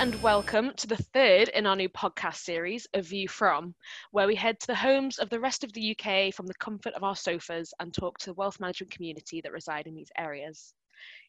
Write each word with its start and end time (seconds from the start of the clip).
and 0.00 0.22
welcome 0.22 0.72
to 0.78 0.86
the 0.86 0.96
third 0.96 1.48
in 1.50 1.66
our 1.66 1.76
new 1.76 1.88
podcast 1.90 2.36
series, 2.36 2.86
A 2.94 3.02
View 3.02 3.28
From, 3.28 3.74
where 4.12 4.26
we 4.26 4.34
head 4.34 4.58
to 4.58 4.66
the 4.66 4.74
homes 4.74 5.18
of 5.18 5.28
the 5.28 5.38
rest 5.38 5.62
of 5.62 5.74
the 5.74 5.94
UK 5.94 6.32
from 6.32 6.46
the 6.46 6.54
comfort 6.54 6.94
of 6.94 7.04
our 7.04 7.14
sofas 7.14 7.74
and 7.80 7.92
talk 7.92 8.16
to 8.16 8.30
the 8.30 8.34
wealth 8.34 8.58
management 8.60 8.90
community 8.90 9.42
that 9.42 9.52
reside 9.52 9.86
in 9.86 9.94
these 9.94 10.10
areas. 10.16 10.72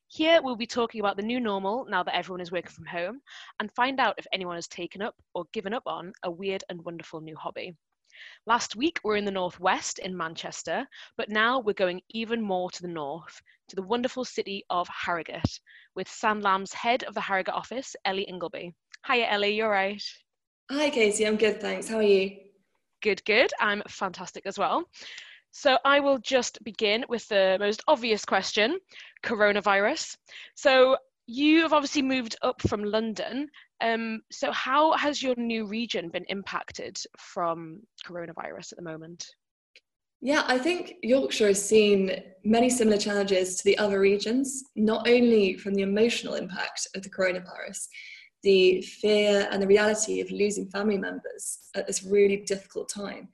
Here 0.08 0.42
we'll 0.42 0.56
be 0.56 0.66
talking 0.66 1.02
about 1.02 1.18
the 1.18 1.22
new 1.22 1.42
normal 1.42 1.86
now 1.90 2.02
that 2.04 2.16
everyone 2.16 2.40
is 2.40 2.54
working 2.54 2.72
from 2.72 2.86
home 2.86 3.20
and 3.60 3.70
find 3.74 4.00
out 4.00 4.16
if 4.18 4.26
anyone 4.32 4.56
has 4.56 4.70
taken 4.70 5.02
up 5.02 5.16
or 5.34 5.44
given 5.52 5.74
up 5.74 5.84
on 5.86 6.14
a 6.24 6.32
weird 6.32 6.64
and 6.70 6.82
wonderful 6.86 7.20
new 7.20 7.36
hobby. 7.36 7.76
Last 8.46 8.76
week 8.76 9.00
we 9.04 9.10
were 9.10 9.16
in 9.18 9.26
the 9.26 9.32
northwest 9.32 10.00
in 10.00 10.16
Manchester, 10.16 10.88
but 11.18 11.30
now 11.30 11.60
we're 11.60 11.74
going 11.74 12.02
even 12.10 12.42
more 12.42 12.70
to 12.72 12.82
the 12.82 12.88
north, 12.88 13.42
to 13.70 13.76
the 13.76 13.82
wonderful 13.82 14.26
city 14.26 14.64
of 14.70 14.88
Harrogate, 14.88 15.60
with 15.96 16.08
Sanlam's 16.08 16.74
head 16.74 17.04
of 17.04 17.14
the 17.14 17.22
Harrogate 17.22 17.54
office, 17.54 17.96
Ellie 18.06 18.28
Ingilby. 18.30 18.74
Hiya, 19.08 19.28
Ellie, 19.28 19.56
you're 19.56 19.70
right. 19.70 20.04
Hi, 20.70 20.90
Katie. 20.90 21.26
I'm 21.26 21.38
good, 21.38 21.60
thanks. 21.60 21.88
How 21.90 21.98
are 21.98 22.04
you? 22.04 22.38
Good, 23.02 23.24
good. 23.26 23.52
I'm 23.60 23.82
fantastic 23.88 24.46
as 24.46 24.58
well. 24.58 24.86
So 25.52 25.78
I 25.84 26.00
will 26.00 26.18
just 26.20 26.64
begin 26.64 27.04
with 27.10 27.28
the 27.28 27.58
most 27.60 27.84
obvious 27.88 28.24
question 28.24 28.80
coronavirus. 29.24 30.16
So 30.56 30.98
you 31.28 31.62
have 31.62 31.74
obviously 31.74 32.02
moved 32.02 32.36
up 32.42 32.62
from 32.62 32.84
London. 32.84 33.50
Um, 33.82 34.22
so 34.32 34.52
how 34.52 34.94
has 34.94 35.24
your 35.24 35.36
new 35.36 35.66
region 35.66 36.10
been 36.10 36.26
impacted 36.30 37.00
from 37.18 37.82
coronavirus 38.06 38.74
at 38.74 38.78
the 38.78 38.84
moment? 38.84 39.26
Yeah, 40.24 40.44
I 40.46 40.60
think 40.60 40.94
Yorkshire 41.02 41.48
has 41.48 41.68
seen 41.68 42.22
many 42.44 42.70
similar 42.70 42.98
challenges 42.98 43.56
to 43.56 43.64
the 43.64 43.78
other 43.80 44.00
regions, 44.00 44.64
not 44.76 45.08
only 45.08 45.56
from 45.58 45.74
the 45.74 45.82
emotional 45.82 46.36
impact 46.36 46.88
of 46.96 47.02
the 47.02 47.10
coronavirus, 47.10 47.88
the 48.44 48.82
fear 48.84 49.48
and 49.52 49.62
the 49.62 49.68
reality 49.68 50.22
of 50.22 50.30
losing 50.30 50.68
family 50.68 50.98
members 50.98 51.70
at 51.76 51.88
this 51.88 52.04
really 52.04 52.38
difficult 52.38 52.88
time, 52.88 53.30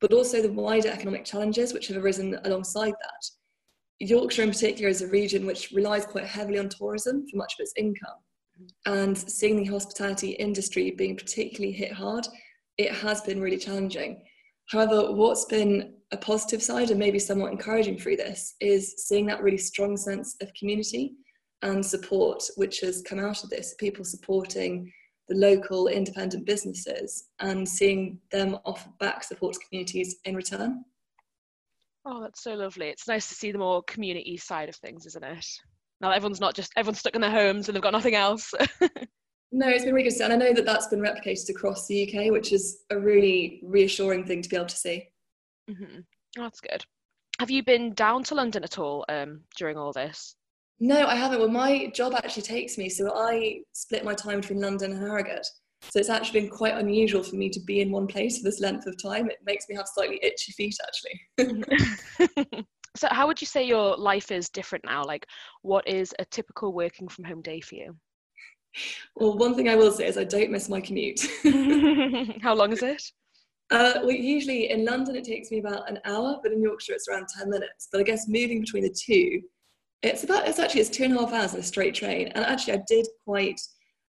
but 0.00 0.14
also 0.14 0.40
the 0.40 0.52
wider 0.52 0.88
economic 0.88 1.26
challenges 1.26 1.74
which 1.74 1.88
have 1.88 2.02
arisen 2.02 2.38
alongside 2.44 2.92
that. 2.92 3.30
Yorkshire, 4.00 4.42
in 4.42 4.50
particular, 4.50 4.88
is 4.88 5.02
a 5.02 5.08
region 5.08 5.44
which 5.44 5.70
relies 5.70 6.06
quite 6.06 6.24
heavily 6.24 6.58
on 6.58 6.70
tourism 6.70 7.26
for 7.30 7.36
much 7.36 7.54
of 7.54 7.62
its 7.62 7.74
income. 7.76 8.16
And 8.86 9.16
seeing 9.16 9.56
the 9.56 9.64
hospitality 9.64 10.30
industry 10.30 10.90
being 10.90 11.16
particularly 11.16 11.72
hit 11.72 11.92
hard, 11.92 12.26
it 12.78 12.92
has 12.92 13.20
been 13.20 13.40
really 13.40 13.58
challenging. 13.58 14.22
However, 14.66 15.12
what's 15.12 15.44
been 15.44 15.94
a 16.12 16.16
positive 16.16 16.62
side 16.62 16.90
and 16.90 16.98
maybe 16.98 17.18
somewhat 17.18 17.52
encouraging 17.52 17.98
through 17.98 18.16
this 18.16 18.54
is 18.60 18.94
seeing 19.06 19.26
that 19.26 19.42
really 19.42 19.58
strong 19.58 19.96
sense 19.96 20.36
of 20.40 20.52
community 20.54 21.14
and 21.62 21.84
support 21.84 22.42
which 22.56 22.80
has 22.80 23.02
come 23.02 23.18
out 23.18 23.42
of 23.42 23.50
this 23.50 23.74
people 23.78 24.04
supporting 24.04 24.92
the 25.28 25.34
local 25.36 25.88
independent 25.88 26.44
businesses 26.44 27.28
and 27.38 27.68
seeing 27.68 28.18
them 28.30 28.58
offer 28.64 28.88
back 28.98 29.22
support 29.24 29.54
to 29.54 29.60
communities 29.68 30.16
in 30.24 30.34
return. 30.34 30.84
Oh, 32.04 32.20
that's 32.20 32.42
so 32.42 32.54
lovely. 32.54 32.88
It's 32.88 33.06
nice 33.06 33.28
to 33.28 33.34
see 33.34 33.52
the 33.52 33.58
more 33.58 33.82
community 33.84 34.36
side 34.36 34.68
of 34.68 34.74
things, 34.76 35.06
isn't 35.06 35.24
it? 35.24 35.46
Now 36.02 36.10
everyone's 36.10 36.40
not 36.40 36.54
just 36.54 36.72
everyone's 36.76 36.98
stuck 36.98 37.14
in 37.14 37.20
their 37.20 37.30
homes 37.30 37.68
and 37.68 37.76
they've 37.76 37.82
got 37.82 37.92
nothing 37.92 38.16
else. 38.16 38.52
no, 39.52 39.68
it's 39.68 39.84
been 39.84 39.94
really 39.94 40.10
good. 40.10 40.20
And 40.20 40.32
I 40.32 40.36
know 40.36 40.52
that 40.52 40.66
that's 40.66 40.88
been 40.88 40.98
replicated 40.98 41.48
across 41.48 41.86
the 41.86 42.08
UK, 42.08 42.32
which 42.32 42.52
is 42.52 42.80
a 42.90 42.98
really 42.98 43.60
reassuring 43.62 44.26
thing 44.26 44.42
to 44.42 44.48
be 44.48 44.56
able 44.56 44.66
to 44.66 44.76
see. 44.76 45.08
Mm-hmm. 45.70 46.00
Oh, 46.38 46.42
that's 46.42 46.60
good. 46.60 46.84
Have 47.38 47.50
you 47.50 47.62
been 47.62 47.94
down 47.94 48.24
to 48.24 48.34
London 48.34 48.64
at 48.64 48.78
all 48.78 49.04
um, 49.08 49.42
during 49.56 49.78
all 49.78 49.92
this? 49.92 50.34
No, 50.80 51.06
I 51.06 51.14
haven't. 51.14 51.38
Well, 51.38 51.48
my 51.48 51.86
job 51.94 52.14
actually 52.16 52.42
takes 52.42 52.76
me, 52.76 52.88
so 52.88 53.12
I 53.14 53.60
split 53.72 54.04
my 54.04 54.14
time 54.14 54.40
between 54.40 54.60
London 54.60 54.92
and 54.92 55.00
Harrogate. 55.00 55.46
So 55.82 56.00
it's 56.00 56.10
actually 56.10 56.40
been 56.40 56.50
quite 56.50 56.76
unusual 56.76 57.22
for 57.22 57.36
me 57.36 57.48
to 57.50 57.60
be 57.60 57.80
in 57.80 57.90
one 57.90 58.06
place 58.08 58.38
for 58.38 58.44
this 58.44 58.60
length 58.60 58.86
of 58.86 59.00
time. 59.00 59.30
It 59.30 59.38
makes 59.44 59.68
me 59.68 59.76
have 59.76 59.86
slightly 59.86 60.18
itchy 60.22 60.52
feet, 60.52 60.76
actually. 61.38 62.64
so, 62.96 63.08
how 63.10 63.26
would 63.26 63.40
you 63.40 63.46
say 63.46 63.64
your 63.64 63.96
life 63.96 64.30
is 64.30 64.48
different 64.48 64.84
now? 64.84 65.04
Like, 65.04 65.26
what 65.62 65.86
is 65.88 66.14
a 66.18 66.24
typical 66.26 66.72
working 66.72 67.08
from 67.08 67.24
home 67.24 67.42
day 67.42 67.60
for 67.60 67.74
you? 67.74 67.96
Well, 69.16 69.36
one 69.36 69.54
thing 69.54 69.68
I 69.68 69.76
will 69.76 69.92
say 69.92 70.06
is 70.06 70.16
I 70.16 70.24
don't 70.24 70.50
miss 70.50 70.68
my 70.68 70.80
commute. 70.80 71.20
how 72.42 72.54
long 72.54 72.72
is 72.72 72.82
it? 72.82 73.02
Uh, 73.70 73.94
well, 74.02 74.10
usually 74.10 74.70
in 74.70 74.84
London 74.84 75.16
it 75.16 75.24
takes 75.24 75.50
me 75.50 75.58
about 75.58 75.88
an 75.88 75.98
hour, 76.04 76.38
but 76.42 76.52
in 76.52 76.62
Yorkshire 76.62 76.92
it's 76.92 77.08
around 77.08 77.26
10 77.38 77.48
minutes. 77.48 77.88
But 77.90 78.00
I 78.00 78.04
guess 78.04 78.28
moving 78.28 78.60
between 78.60 78.82
the 78.82 78.94
two, 78.94 79.42
it's 80.02 80.24
about, 80.24 80.46
it's 80.46 80.58
actually, 80.58 80.82
it's 80.82 80.90
two 80.90 81.04
and 81.04 81.16
a 81.16 81.18
half 81.18 81.32
hours 81.32 81.54
in 81.54 81.60
a 81.60 81.62
straight 81.62 81.94
train. 81.94 82.28
And 82.28 82.44
actually 82.44 82.74
I 82.74 82.82
did 82.86 83.06
quite 83.26 83.60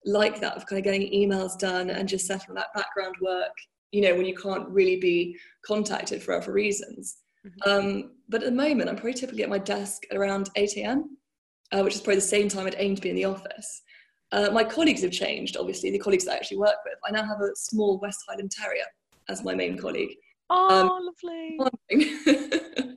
like 0.06 0.40
that 0.40 0.56
of 0.56 0.64
kind 0.66 0.78
of 0.78 0.84
getting 0.84 1.10
emails 1.12 1.58
done 1.58 1.90
and 1.90 2.08
just 2.08 2.26
settling 2.26 2.54
that 2.54 2.72
background 2.74 3.16
work, 3.20 3.52
you 3.92 4.00
know, 4.00 4.14
when 4.14 4.24
you 4.24 4.34
can't 4.34 4.68
really 4.68 4.96
be 4.96 5.36
contacted 5.64 6.22
for 6.22 6.34
other 6.34 6.52
reasons. 6.52 7.18
Mm-hmm. 7.46 7.70
Um, 7.70 8.12
but 8.28 8.42
at 8.42 8.46
the 8.46 8.54
moment, 8.54 8.88
I'm 8.88 8.96
probably 8.96 9.14
typically 9.14 9.42
at 9.42 9.48
my 9.48 9.58
desk 9.58 10.02
at 10.10 10.16
around 10.16 10.50
8 10.56 10.76
a.m., 10.78 11.16
uh, 11.72 11.82
which 11.82 11.94
is 11.94 12.00
probably 12.00 12.16
the 12.16 12.22
same 12.22 12.48
time 12.48 12.66
I'd 12.66 12.76
aim 12.78 12.94
to 12.96 13.02
be 13.02 13.10
in 13.10 13.16
the 13.16 13.24
office. 13.24 13.82
Uh, 14.32 14.50
my 14.52 14.62
colleagues 14.62 15.02
have 15.02 15.12
changed, 15.12 15.56
obviously, 15.56 15.90
the 15.90 15.98
colleagues 15.98 16.28
I 16.28 16.34
actually 16.34 16.58
work 16.58 16.76
with. 16.84 16.94
I 17.06 17.10
now 17.10 17.24
have 17.24 17.40
a 17.40 17.54
small 17.54 17.98
West 17.98 18.20
Highland 18.28 18.50
Terrier 18.50 18.84
as 19.28 19.44
my 19.44 19.54
main 19.54 19.76
colleague. 19.76 20.16
Oh, 20.50 20.68
um, 20.68 21.12
lovely. 21.22 22.96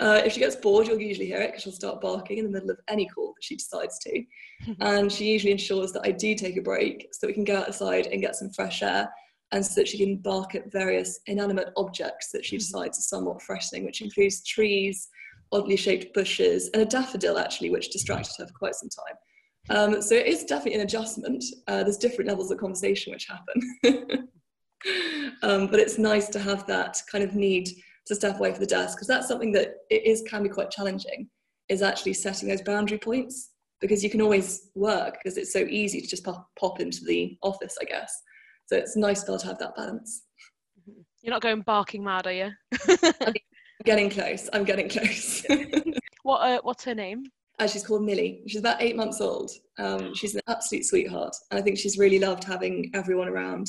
Uh, 0.00 0.22
if 0.24 0.32
she 0.32 0.40
gets 0.40 0.56
bored, 0.56 0.86
you'll 0.86 1.00
usually 1.00 1.26
hear 1.26 1.40
it 1.40 1.48
because 1.48 1.62
she'll 1.62 1.72
start 1.72 2.00
barking 2.00 2.38
in 2.38 2.44
the 2.44 2.50
middle 2.50 2.70
of 2.70 2.78
any 2.88 3.06
call 3.06 3.34
that 3.34 3.44
she 3.44 3.56
decides 3.56 3.98
to. 3.98 4.24
and 4.80 5.10
she 5.10 5.26
usually 5.26 5.52
ensures 5.52 5.92
that 5.92 6.02
I 6.04 6.10
do 6.10 6.34
take 6.34 6.56
a 6.56 6.62
break 6.62 7.08
so 7.12 7.26
we 7.26 7.32
can 7.32 7.44
go 7.44 7.58
outside 7.58 8.06
and 8.06 8.20
get 8.20 8.36
some 8.36 8.50
fresh 8.50 8.82
air 8.82 9.08
and 9.54 9.64
so 9.64 9.80
that 9.80 9.88
she 9.88 9.96
can 9.96 10.16
bark 10.16 10.56
at 10.56 10.70
various 10.72 11.20
inanimate 11.28 11.72
objects 11.76 12.32
that 12.32 12.44
she 12.44 12.58
decides 12.58 12.98
are 12.98 13.02
somewhat 13.02 13.40
threatening, 13.40 13.84
which 13.84 14.02
includes 14.02 14.44
trees, 14.44 15.08
oddly 15.52 15.76
shaped 15.76 16.12
bushes, 16.12 16.70
and 16.74 16.82
a 16.82 16.84
daffodil 16.84 17.38
actually, 17.38 17.70
which 17.70 17.90
distracted 17.90 18.34
her 18.36 18.48
for 18.48 18.52
quite 18.52 18.74
some 18.74 18.88
time. 18.88 19.14
Um, 19.94 20.02
so 20.02 20.16
it 20.16 20.26
is 20.26 20.42
definitely 20.42 20.80
an 20.80 20.86
adjustment. 20.86 21.44
Uh, 21.68 21.84
there's 21.84 21.98
different 21.98 22.28
levels 22.28 22.50
of 22.50 22.58
conversation 22.58 23.12
which 23.12 23.28
happen. 23.28 24.28
um, 25.44 25.68
but 25.68 25.78
it's 25.78 25.98
nice 25.98 26.28
to 26.30 26.40
have 26.40 26.66
that 26.66 27.00
kind 27.10 27.22
of 27.22 27.36
need 27.36 27.68
to 28.06 28.14
step 28.16 28.36
away 28.36 28.50
from 28.50 28.60
the 28.60 28.66
desk 28.66 28.98
because 28.98 29.08
that's 29.08 29.28
something 29.28 29.52
that 29.52 29.76
it 29.88 30.04
is 30.04 30.24
can 30.28 30.42
be 30.42 30.48
quite 30.48 30.72
challenging 30.72 31.30
is 31.68 31.80
actually 31.80 32.12
setting 32.12 32.48
those 32.48 32.60
boundary 32.60 32.98
points 32.98 33.52
because 33.80 34.02
you 34.02 34.10
can 34.10 34.20
always 34.20 34.70
work 34.74 35.16
because 35.22 35.38
it's 35.38 35.52
so 35.52 35.60
easy 35.70 36.00
to 36.00 36.06
just 36.06 36.24
pop, 36.24 36.48
pop 36.58 36.80
into 36.80 37.02
the 37.06 37.38
office 37.42 37.78
i 37.80 37.84
guess 37.84 38.20
so 38.66 38.76
it's 38.76 38.96
nice 38.96 39.24
able 39.24 39.38
to 39.38 39.46
have 39.46 39.58
that 39.58 39.74
balance 39.76 40.22
mm-hmm. 40.80 41.00
you're 41.22 41.32
not 41.32 41.42
going 41.42 41.60
barking 41.62 42.02
mad 42.02 42.26
are 42.26 42.32
you 42.32 42.50
i'm 43.20 43.34
getting 43.84 44.10
close 44.10 44.48
i'm 44.52 44.64
getting 44.64 44.88
close 44.88 45.44
what 46.22 46.38
uh, 46.38 46.60
what's 46.62 46.84
her 46.84 46.94
name 46.94 47.24
uh, 47.60 47.66
she's 47.66 47.86
called 47.86 48.02
Millie. 48.02 48.42
She's 48.48 48.60
about 48.60 48.82
eight 48.82 48.96
months 48.96 49.20
old. 49.20 49.50
Um, 49.78 50.14
she's 50.14 50.34
an 50.34 50.40
absolute 50.48 50.84
sweetheart. 50.84 51.34
And 51.50 51.60
I 51.60 51.62
think 51.62 51.78
she's 51.78 51.98
really 51.98 52.18
loved 52.18 52.42
having 52.42 52.90
everyone 52.94 53.28
around 53.28 53.68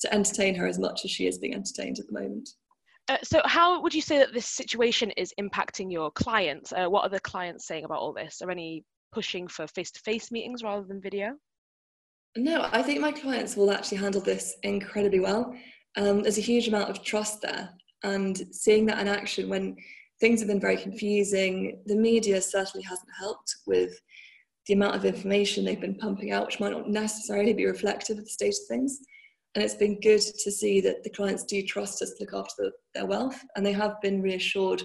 to 0.00 0.14
entertain 0.14 0.54
her 0.54 0.66
as 0.66 0.78
much 0.78 1.04
as 1.04 1.10
she 1.10 1.26
is 1.26 1.38
being 1.38 1.54
entertained 1.54 1.98
at 1.98 2.06
the 2.06 2.18
moment. 2.18 2.48
Uh, 3.08 3.18
so, 3.22 3.40
how 3.44 3.80
would 3.82 3.94
you 3.94 4.00
say 4.00 4.18
that 4.18 4.32
this 4.32 4.46
situation 4.46 5.10
is 5.12 5.32
impacting 5.40 5.92
your 5.92 6.10
clients? 6.10 6.72
Uh, 6.72 6.86
what 6.86 7.04
are 7.04 7.08
the 7.08 7.20
clients 7.20 7.66
saying 7.66 7.84
about 7.84 8.00
all 8.00 8.12
this? 8.12 8.42
Are 8.42 8.50
any 8.50 8.84
pushing 9.12 9.46
for 9.48 9.66
face 9.68 9.90
to 9.92 10.00
face 10.00 10.32
meetings 10.32 10.62
rather 10.62 10.84
than 10.84 11.00
video? 11.00 11.34
No, 12.36 12.68
I 12.70 12.82
think 12.82 13.00
my 13.00 13.12
clients 13.12 13.56
will 13.56 13.70
actually 13.70 13.98
handle 13.98 14.20
this 14.20 14.56
incredibly 14.62 15.20
well. 15.20 15.54
Um, 15.96 16.22
there's 16.22 16.38
a 16.38 16.42
huge 16.42 16.68
amount 16.68 16.90
of 16.90 17.02
trust 17.02 17.40
there, 17.40 17.70
and 18.02 18.36
seeing 18.52 18.84
that 18.86 18.98
in 18.98 19.08
action 19.08 19.48
when 19.48 19.76
things 20.20 20.40
have 20.40 20.48
been 20.48 20.60
very 20.60 20.76
confusing, 20.76 21.82
the 21.86 21.96
media 21.96 22.40
certainly 22.40 22.84
hasn't 22.84 23.08
helped 23.18 23.56
with 23.66 23.98
the 24.66 24.74
amount 24.74 24.96
of 24.96 25.04
information 25.04 25.64
they've 25.64 25.80
been 25.80 25.96
pumping 25.96 26.32
out, 26.32 26.46
which 26.46 26.60
might 26.60 26.72
not 26.72 26.88
necessarily 26.88 27.52
be 27.52 27.66
reflective 27.66 28.18
of 28.18 28.24
the 28.24 28.30
state 28.30 28.54
of 28.54 28.66
things. 28.68 28.98
And 29.54 29.64
it's 29.64 29.74
been 29.74 30.00
good 30.00 30.20
to 30.20 30.52
see 30.52 30.80
that 30.82 31.02
the 31.02 31.10
clients 31.10 31.44
do 31.44 31.62
trust 31.62 32.02
us 32.02 32.12
to 32.12 32.24
look 32.24 32.34
after 32.34 32.64
the, 32.64 32.72
their 32.94 33.06
wealth, 33.06 33.42
and 33.54 33.64
they 33.64 33.72
have 33.72 34.00
been 34.02 34.20
reassured 34.20 34.82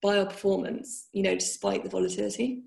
by 0.00 0.18
our 0.18 0.26
performance, 0.26 1.08
you 1.12 1.22
know, 1.22 1.34
despite 1.34 1.82
the 1.82 1.90
volatility. 1.90 2.62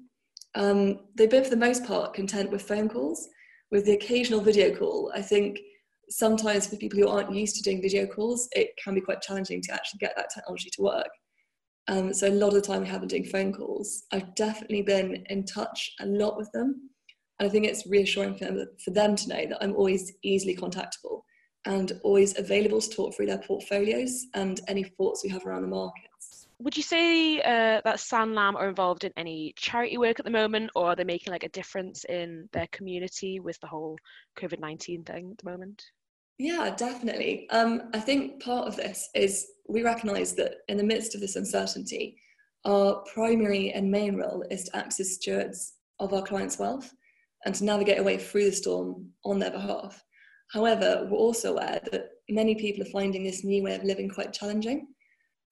Um, 0.53 0.99
they've 1.15 1.29
been, 1.29 1.43
for 1.43 1.49
the 1.49 1.55
most 1.55 1.85
part, 1.85 2.13
content 2.13 2.51
with 2.51 2.61
phone 2.61 2.89
calls. 2.89 3.27
With 3.71 3.85
the 3.85 3.93
occasional 3.93 4.41
video 4.41 4.75
call, 4.75 5.11
I 5.15 5.21
think 5.21 5.59
sometimes 6.09 6.67
for 6.67 6.75
people 6.75 6.99
who 6.99 7.07
aren't 7.07 7.33
used 7.33 7.55
to 7.55 7.63
doing 7.63 7.81
video 7.81 8.05
calls, 8.05 8.49
it 8.51 8.71
can 8.83 8.93
be 8.93 9.01
quite 9.01 9.21
challenging 9.21 9.61
to 9.61 9.73
actually 9.73 9.99
get 9.99 10.13
that 10.17 10.29
technology 10.33 10.69
to 10.71 10.81
work. 10.81 11.07
Um, 11.87 12.13
so 12.13 12.27
a 12.27 12.31
lot 12.31 12.49
of 12.49 12.55
the 12.55 12.61
time 12.61 12.81
we 12.81 12.89
have 12.89 12.99
been 12.99 13.07
doing 13.07 13.25
phone 13.25 13.53
calls. 13.53 14.03
I've 14.11 14.35
definitely 14.35 14.81
been 14.81 15.23
in 15.29 15.45
touch 15.45 15.93
a 16.01 16.05
lot 16.05 16.37
with 16.37 16.51
them. 16.51 16.89
And 17.39 17.47
I 17.47 17.51
think 17.51 17.65
it's 17.65 17.87
reassuring 17.87 18.35
for 18.35 18.45
them, 18.45 18.67
for 18.83 18.91
them 18.91 19.15
to 19.15 19.29
know 19.29 19.45
that 19.47 19.63
I'm 19.63 19.75
always 19.75 20.13
easily 20.21 20.55
contactable 20.55 21.21
and 21.65 21.93
always 22.03 22.37
available 22.37 22.81
to 22.81 22.89
talk 22.89 23.15
through 23.15 23.27
their 23.27 23.37
portfolios 23.37 24.25
and 24.33 24.59
any 24.67 24.83
thoughts 24.83 25.23
we 25.23 25.29
have 25.29 25.45
around 25.45 25.61
the 25.61 25.67
markets. 25.69 26.10
Would 26.63 26.77
you 26.77 26.83
say 26.83 27.39
uh, 27.39 27.81
that 27.83 27.97
Sanlam 27.97 28.55
are 28.55 28.69
involved 28.69 29.03
in 29.03 29.11
any 29.17 29.53
charity 29.55 29.97
work 29.97 30.19
at 30.19 30.25
the 30.25 30.31
moment, 30.31 30.71
or 30.75 30.87
are 30.87 30.95
they 30.95 31.03
making 31.03 31.31
like 31.31 31.43
a 31.43 31.49
difference 31.49 32.03
in 32.05 32.47
their 32.53 32.67
community 32.71 33.39
with 33.39 33.59
the 33.59 33.67
whole 33.67 33.97
COVID 34.37 34.59
nineteen 34.59 35.03
thing 35.03 35.31
at 35.31 35.37
the 35.43 35.49
moment? 35.49 35.83
Yeah, 36.37 36.73
definitely. 36.75 37.47
Um, 37.51 37.89
I 37.93 37.99
think 37.99 38.43
part 38.43 38.67
of 38.67 38.75
this 38.75 39.09
is 39.13 39.45
we 39.67 39.83
recognise 39.83 40.33
that 40.35 40.55
in 40.69 40.77
the 40.77 40.83
midst 40.83 41.13
of 41.13 41.21
this 41.21 41.35
uncertainty, 41.35 42.17
our 42.65 43.03
primary 43.13 43.71
and 43.71 43.91
main 43.91 44.15
role 44.15 44.43
is 44.49 44.63
to 44.65 44.75
act 44.75 44.99
as 44.99 45.15
stewards 45.15 45.73
of 45.99 46.13
our 46.13 46.23
clients' 46.23 46.57
wealth 46.57 46.91
and 47.45 47.53
to 47.55 47.63
navigate 47.63 47.99
a 47.99 48.03
way 48.03 48.17
through 48.17 48.45
the 48.45 48.51
storm 48.51 49.09
on 49.23 49.39
their 49.39 49.51
behalf. 49.51 50.03
However, 50.51 51.07
we're 51.09 51.17
also 51.17 51.53
aware 51.53 51.79
that 51.91 52.09
many 52.29 52.55
people 52.55 52.83
are 52.83 52.91
finding 52.91 53.23
this 53.23 53.43
new 53.43 53.63
way 53.63 53.75
of 53.75 53.83
living 53.83 54.09
quite 54.09 54.33
challenging. 54.33 54.87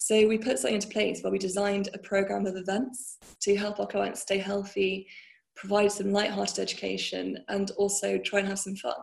So 0.01 0.28
we 0.28 0.38
put 0.38 0.57
something 0.57 0.75
into 0.75 0.88
place 0.88 1.22
where 1.22 1.31
we 1.31 1.38
designed 1.38 1.90
a 1.94 2.00
program 2.00 2.46
of 2.46 2.56
events 2.56 3.18
to 3.42 3.56
help 3.56 3.80
our 3.80 3.86
clients 3.86 4.22
stay 4.22 4.38
healthy, 4.38 5.07
provide 5.56 5.92
some 5.92 6.13
light-hearted 6.13 6.57
education, 6.57 7.38
and 7.50 7.72
also 7.72 8.18
try 8.18 8.40
and 8.40 8.48
have 8.48 8.60
some 8.60 8.78
fun. 8.78 8.96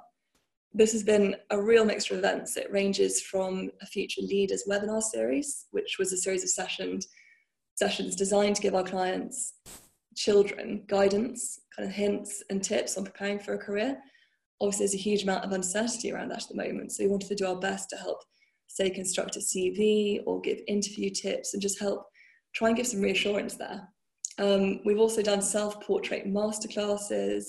This 0.73 0.93
has 0.93 1.03
been 1.03 1.37
a 1.51 1.61
real 1.61 1.85
mixture 1.85 2.15
of 2.15 2.21
events. 2.21 2.57
It 2.57 2.73
ranges 2.73 3.21
from 3.21 3.71
a 3.83 3.87
Future 3.87 4.23
Leaders 4.23 4.65
webinar 4.69 5.03
series, 5.03 5.67
which 5.71 5.97
was 5.99 6.13
a 6.13 6.17
series 6.17 6.43
of 6.43 6.51
sessions, 6.51 7.09
sessions 7.75 8.17
designed 8.17 8.57
to 8.57 8.63
give 8.63 8.75
our 8.75 8.83
clients 8.83 9.53
children 10.15 10.83
guidance, 10.89 11.61
kind 11.77 11.87
of 11.87 11.95
hints 11.95 12.43
and 12.49 12.65
tips 12.65 12.97
on 12.97 13.05
preparing 13.05 13.39
for 13.39 13.53
a 13.53 13.59
career. 13.59 13.99
Obviously, 14.63 14.87
there's 14.87 14.95
a 14.95 14.99
huge 14.99 15.25
amount 15.25 15.45
of 15.45 15.53
uncertainty 15.53 16.11
around 16.11 16.31
that 16.31 16.45
at 16.45 16.49
the 16.49 16.57
moment. 16.57 16.93
So 16.93 17.05
we 17.05 17.11
wanted 17.11 17.29
to 17.29 17.35
do 17.35 17.47
our 17.47 17.61
best 17.61 17.91
to 17.91 17.97
help, 17.97 18.23
say, 18.69 18.91
construct 18.91 19.37
a 19.37 19.41
CV 19.41 20.23
or 20.27 20.41
give 20.41 20.59
interview 20.67 21.11
tips 21.11 21.55
and 21.55 21.63
just 21.63 21.81
help 21.81 22.07
try 22.55 22.69
and 22.69 22.77
give 22.77 22.87
some 22.87 23.01
reassurance 23.01 23.55
there. 23.55 23.89
Um, 24.39 24.81
we've 24.85 25.01
also 25.01 25.23
done 25.23 25.41
self-portrait 25.41 26.27
masterclasses, 26.27 27.45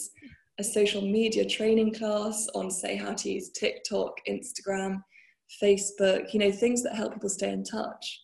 a 0.59 0.63
social 0.63 1.01
media 1.01 1.45
training 1.45 1.93
class 1.93 2.47
on, 2.55 2.71
say, 2.71 2.95
how 2.95 3.13
to 3.13 3.29
use 3.29 3.49
TikTok, 3.51 4.17
Instagram, 4.27 5.01
Facebook, 5.61 6.33
you 6.33 6.39
know, 6.39 6.51
things 6.51 6.83
that 6.83 6.95
help 6.95 7.13
people 7.13 7.29
stay 7.29 7.51
in 7.51 7.63
touch. 7.63 8.21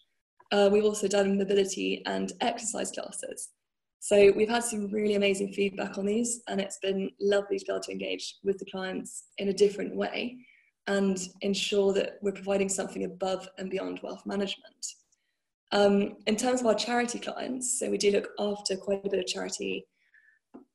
Uh, 0.51 0.69
we've 0.72 0.86
also 0.86 1.07
done 1.07 1.38
mobility 1.38 2.01
and 2.06 2.31
exercise 2.42 2.92
classes. 2.92 3.50
So 4.00 4.31
we've 4.36 4.50
had 4.50 4.63
some 4.63 4.92
really 4.92 5.16
amazing 5.16 5.54
feedback 5.54 5.98
on 5.98 6.06
these, 6.06 6.42
and 6.48 6.60
it's 6.60 6.80
been 6.80 7.10
lovely 7.22 7.60
to 7.60 7.66
be 7.66 7.72
able 7.72 7.81
to 7.84 7.92
engage 7.92 8.36
with 8.44 8.57
the 8.60 8.69
clients 8.69 9.25
in 9.38 9.50
a 9.50 9.54
different 9.54 9.95
way 9.95 10.38
and 10.88 11.18
ensure 11.41 11.94
that 11.94 12.18
we're 12.21 12.31
providing 12.31 12.69
something 12.69 13.06
above 13.06 13.47
and 13.57 13.69
beyond 13.69 14.00
wealth 14.03 14.25
management. 14.25 14.85
Um, 15.71 16.18
in 16.27 16.35
terms 16.35 16.62
of 16.62 16.68
our 16.68 16.75
charity 16.75 17.19
clients, 17.19 17.80
so 17.80 17.89
we 17.89 17.97
do 17.97 18.12
look 18.12 18.30
after 18.39 18.75
quite 18.75 19.06
a 19.06 19.09
bit 19.09 19.19
of 19.19 19.25
charity 19.25 19.85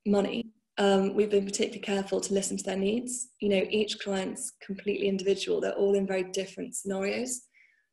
money. 0.07 0.47
Um, 0.79 1.15
we've 1.15 1.31
been 1.31 1.45
particularly 1.45 1.81
careful 1.81 2.21
to 2.21 2.35
listen 2.35 2.57
to 2.57 2.65
their 2.65 2.77
needs. 2.77 3.29
You 3.41 3.51
know, 3.51 3.67
each 3.69 3.99
client's 3.99 4.53
completely 4.65 5.09
individual. 5.09 5.61
They're 5.61 5.73
all 5.73 5.95
in 5.95 6.07
very 6.07 6.25
different 6.25 6.75
scenarios. 6.75 7.43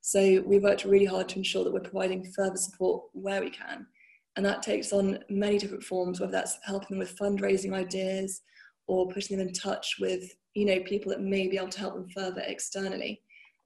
So 0.01 0.41
we 0.45 0.55
have 0.55 0.63
worked 0.63 0.85
really 0.85 1.05
hard 1.05 1.29
to 1.29 1.37
ensure 1.37 1.63
that 1.63 1.73
we're 1.73 1.79
providing 1.79 2.31
further 2.35 2.57
support 2.57 3.03
where 3.13 3.41
we 3.41 3.49
can 3.49 3.87
and 4.35 4.45
that 4.45 4.61
takes 4.61 4.91
on 4.91 5.19
many 5.29 5.57
different 5.57 5.83
forms, 5.83 6.19
whether 6.19 6.31
that's 6.31 6.57
helping 6.63 6.97
them 6.97 6.99
with 6.99 7.17
fundraising 7.17 7.73
ideas 7.73 8.41
or 8.87 9.07
putting 9.07 9.37
them 9.37 9.47
in 9.47 9.53
touch 9.53 9.95
with, 9.99 10.23
you 10.55 10.65
know, 10.65 10.79
people 10.79 11.11
that 11.11 11.21
may 11.21 11.47
be 11.47 11.57
able 11.57 11.69
to 11.69 11.79
help 11.79 11.93
them 11.93 12.09
further 12.09 12.41
externally. 12.45 13.21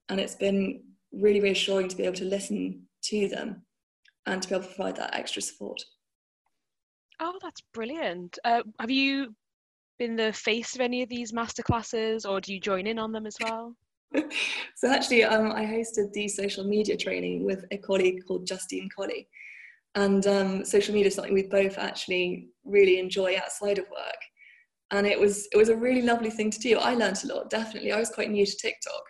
And 0.10 0.20
it's 0.20 0.36
been 0.36 0.82
really 1.14 1.40
reassuring 1.40 1.88
to 1.88 1.96
be 1.96 2.04
able 2.04 2.16
to 2.18 2.26
listen 2.26 2.82
to 3.04 3.28
them 3.28 3.62
and 4.26 4.42
to 4.42 4.50
be 4.50 4.56
able 4.56 4.66
to 4.66 4.74
provide 4.74 4.96
that 4.98 5.16
extra 5.16 5.42
support. 5.42 5.82
Oh, 7.20 7.38
that's 7.42 7.62
brilliant. 7.74 8.38
Uh, 8.44 8.64
have 8.80 8.92
you 8.92 9.36
been 10.00 10.16
the 10.16 10.34
face 10.34 10.76
of 10.76 10.82
any 10.82 11.04
of 11.04 11.10
these 11.10 11.32
masterclasses 11.32 12.30
or 12.30 12.42
do 12.42 12.54
you 12.54 12.60
join 12.60 12.88
in 12.88 12.98
on 12.98 13.12
them 13.12 13.28
as 13.28 13.36
well? 13.42 13.76
so 14.76 14.90
actually, 14.90 15.24
um, 15.24 15.52
I 15.52 15.66
hosted 15.66 16.12
the 16.14 16.28
social 16.28 16.64
media 16.64 16.98
training 16.98 17.46
with 17.46 17.66
a 17.72 17.78
colleague 17.78 18.26
called 18.26 18.48
Justine 18.48 18.90
Colley 18.96 19.28
and 19.96 20.26
um, 20.28 20.66
social 20.66 20.94
media 20.94 21.08
is 21.08 21.16
something 21.16 21.34
we 21.34 21.44
both 21.44 21.78
actually 21.78 22.50
really 22.64 23.00
enjoy 23.00 23.38
outside 23.38 23.80
of 23.80 23.90
work 23.90 24.22
and 24.92 25.06
it 25.06 25.20
was 25.20 25.48
it 25.52 25.58
was 25.58 25.70
a 25.70 25.76
really 25.76 26.02
lovely 26.02 26.30
thing 26.30 26.50
to 26.52 26.60
do. 26.60 26.78
I 26.78 26.94
learned 26.94 27.24
a 27.24 27.28
lot 27.28 27.50
definitely. 27.50 27.92
I 27.92 28.00
was 28.00 28.10
quite 28.10 28.32
new 28.32 28.46
to 28.46 28.58
tiktok. 28.58 29.04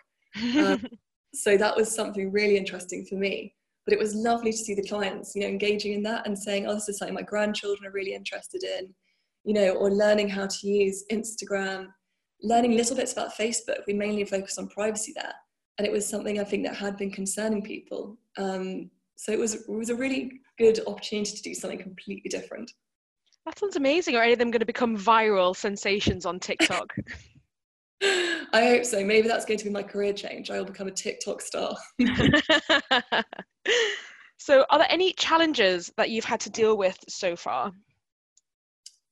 Um, 0.58 0.86
so 1.34 1.56
that 1.56 1.76
was 1.76 1.94
something 1.94 2.30
really 2.32 2.56
interesting 2.56 3.06
for 3.06 3.16
me. 3.16 3.54
But 3.86 3.94
it 3.94 3.98
was 3.98 4.14
lovely 4.14 4.52
to 4.52 4.58
see 4.58 4.74
the 4.74 4.86
clients 4.86 5.34
you 5.34 5.42
know 5.42 5.48
engaging 5.48 5.94
in 5.94 6.02
that 6.04 6.26
and 6.26 6.38
saying 6.38 6.66
oh 6.66 6.74
this 6.74 6.88
is 6.88 6.98
something 6.98 7.14
my 7.14 7.22
grandchildren 7.22 7.88
are 7.88 7.92
really 7.92 8.14
interested 8.14 8.62
in 8.62 8.94
you 9.44 9.54
know 9.54 9.70
or 9.70 9.90
learning 9.90 10.28
how 10.28 10.46
to 10.46 10.68
use 10.68 11.04
instagram 11.10 11.88
learning 12.42 12.76
little 12.76 12.96
bits 12.96 13.12
about 13.12 13.36
facebook. 13.36 13.80
We 13.86 13.94
mainly 13.94 14.24
focus 14.24 14.58
on 14.58 14.68
privacy 14.68 15.12
there. 15.14 15.34
And 15.78 15.86
it 15.86 15.92
was 15.92 16.06
something 16.06 16.38
i 16.38 16.44
think 16.44 16.64
that 16.66 16.76
had 16.76 16.96
been 16.96 17.10
concerning 17.10 17.62
people. 17.62 18.18
Um, 18.36 18.90
so 19.16 19.32
it 19.32 19.38
was 19.38 19.54
it 19.54 19.68
was 19.68 19.90
a 19.90 19.94
really 19.94 20.40
good 20.58 20.80
opportunity 20.86 21.36
to 21.36 21.42
do 21.42 21.54
something 21.54 21.78
completely 21.78 22.28
different. 22.28 22.70
That 23.46 23.58
sounds 23.58 23.76
amazing. 23.76 24.16
Are 24.16 24.22
any 24.22 24.32
of 24.34 24.38
them 24.38 24.50
going 24.50 24.60
to 24.60 24.66
become 24.66 24.96
viral 24.96 25.56
sensations 25.56 26.26
on 26.26 26.38
TikTok? 26.40 26.94
I 28.02 28.64
hope 28.66 28.84
so. 28.84 29.04
Maybe 29.04 29.28
that's 29.28 29.44
going 29.44 29.58
to 29.58 29.64
be 29.64 29.70
my 29.70 29.82
career 29.82 30.12
change. 30.12 30.50
I 30.50 30.58
will 30.58 30.64
become 30.64 30.88
a 30.88 30.92
TikTok 30.92 31.40
star. 31.40 31.76
so, 34.38 34.64
are 34.70 34.78
there 34.78 34.86
any 34.90 35.12
challenges 35.14 35.92
that 35.96 36.10
you've 36.10 36.24
had 36.24 36.40
to 36.40 36.50
deal 36.50 36.76
with 36.76 36.98
so 37.08 37.36
far? 37.36 37.72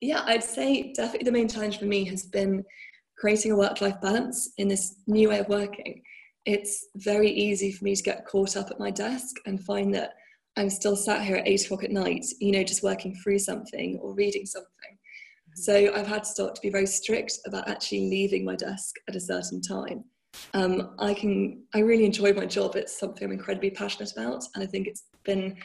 Yeah, 0.01 0.23
I'd 0.27 0.45
say 0.45 0.93
definitely 0.93 1.25
the 1.25 1.33
main 1.33 1.49
challenge 1.49 1.79
for 1.79 1.87
me 1.87 2.05
has 2.05 2.27
been 2.27 2.65
creating 3.19 3.53
a 3.53 3.57
work 3.57 3.81
life 3.81 4.01
balance 4.01 4.53
in 4.59 4.69
this 4.69 4.97
new 5.07 5.29
way 5.31 5.41
of 5.41 5.49
working 5.49 6.03
it's 6.49 6.89
very 6.97 7.31
easy 7.31 7.71
for 7.71 7.85
me 7.85 7.95
to 7.95 8.03
get 8.03 8.25
caught 8.25 8.57
up 8.57 8.71
at 8.71 8.81
my 8.81 8.91
desk 8.91 9.37
and 9.45 9.63
find 9.63 9.95
that 9.95 10.15
I'm 10.59 10.71
still 10.71 10.97
sat 10.97 11.25
here 11.25 11.37
at 11.37 11.47
eight 11.47 11.65
o'clock 11.65 11.85
at 11.85 11.93
night, 11.93 12.27
you 12.41 12.53
know, 12.53 12.65
just 12.65 12.83
working 12.83 13.15
through 13.15 13.39
something 13.39 13.99
or 14.03 14.13
reading 14.15 14.45
something. 14.45 14.69
Mm-hmm. 14.93 15.63
So 15.63 15.95
I've 15.95 16.07
had 16.07 16.25
to 16.25 16.29
start 16.29 16.57
to 16.57 16.61
be 16.61 16.71
very 16.71 16.87
strict 16.87 17.39
about 17.47 17.69
actually 17.69 18.11
leaving 18.11 18.45
my 18.45 18.57
desk 18.57 18.97
at 19.09 19.15
a 19.15 19.21
certain 19.21 19.63
time. 19.63 20.05
Um, 20.55 20.95
I 20.99 21.15
can, 21.15 21.63
I 21.75 21.79
really 21.79 22.05
enjoy 22.05 22.33
my 22.33 22.45
job. 22.45 22.77
It's 22.77 22.99
something 22.99 23.25
I'm 23.25 23.33
incredibly 23.33 23.71
passionate 23.71 24.13
about, 24.13 24.45
and 24.55 24.63
I 24.63 24.67
think 24.67 24.87
it's 24.87 25.05
been 25.25 25.57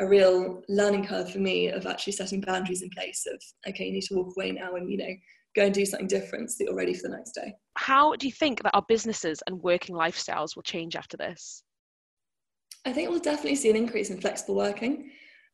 a 0.00 0.06
real 0.06 0.62
learning 0.68 1.06
curve 1.06 1.30
for 1.30 1.38
me 1.38 1.68
of 1.68 1.86
actually 1.86 2.14
setting 2.14 2.40
boundaries 2.40 2.82
in 2.82 2.90
place. 2.90 3.26
Of 3.32 3.42
okay, 3.68 3.86
you 3.86 3.92
need 3.92 4.04
to 4.04 4.14
walk 4.14 4.34
away 4.36 4.52
now, 4.52 4.74
and 4.74 4.90
you 4.90 4.98
know, 4.98 5.14
go 5.56 5.64
and 5.64 5.74
do 5.74 5.84
something 5.84 6.08
different 6.08 6.50
so 6.50 6.56
that 6.58 6.64
you're 6.64 6.76
ready 6.76 6.94
for 6.94 7.08
the 7.08 7.16
next 7.16 7.32
day. 7.32 7.52
How 7.76 8.14
do 8.16 8.26
you 8.26 8.32
think 8.32 8.62
that 8.62 8.74
our 8.74 8.84
businesses 8.88 9.42
and 9.46 9.62
working 9.62 9.96
lifestyles 9.96 10.56
will 10.56 10.62
change 10.62 10.96
after 10.96 11.16
this? 11.16 11.62
I 12.84 12.92
think 12.92 13.10
we'll 13.10 13.20
definitely 13.20 13.56
see 13.56 13.70
an 13.70 13.76
increase 13.76 14.10
in 14.10 14.20
flexible 14.20 14.54
working. 14.54 15.10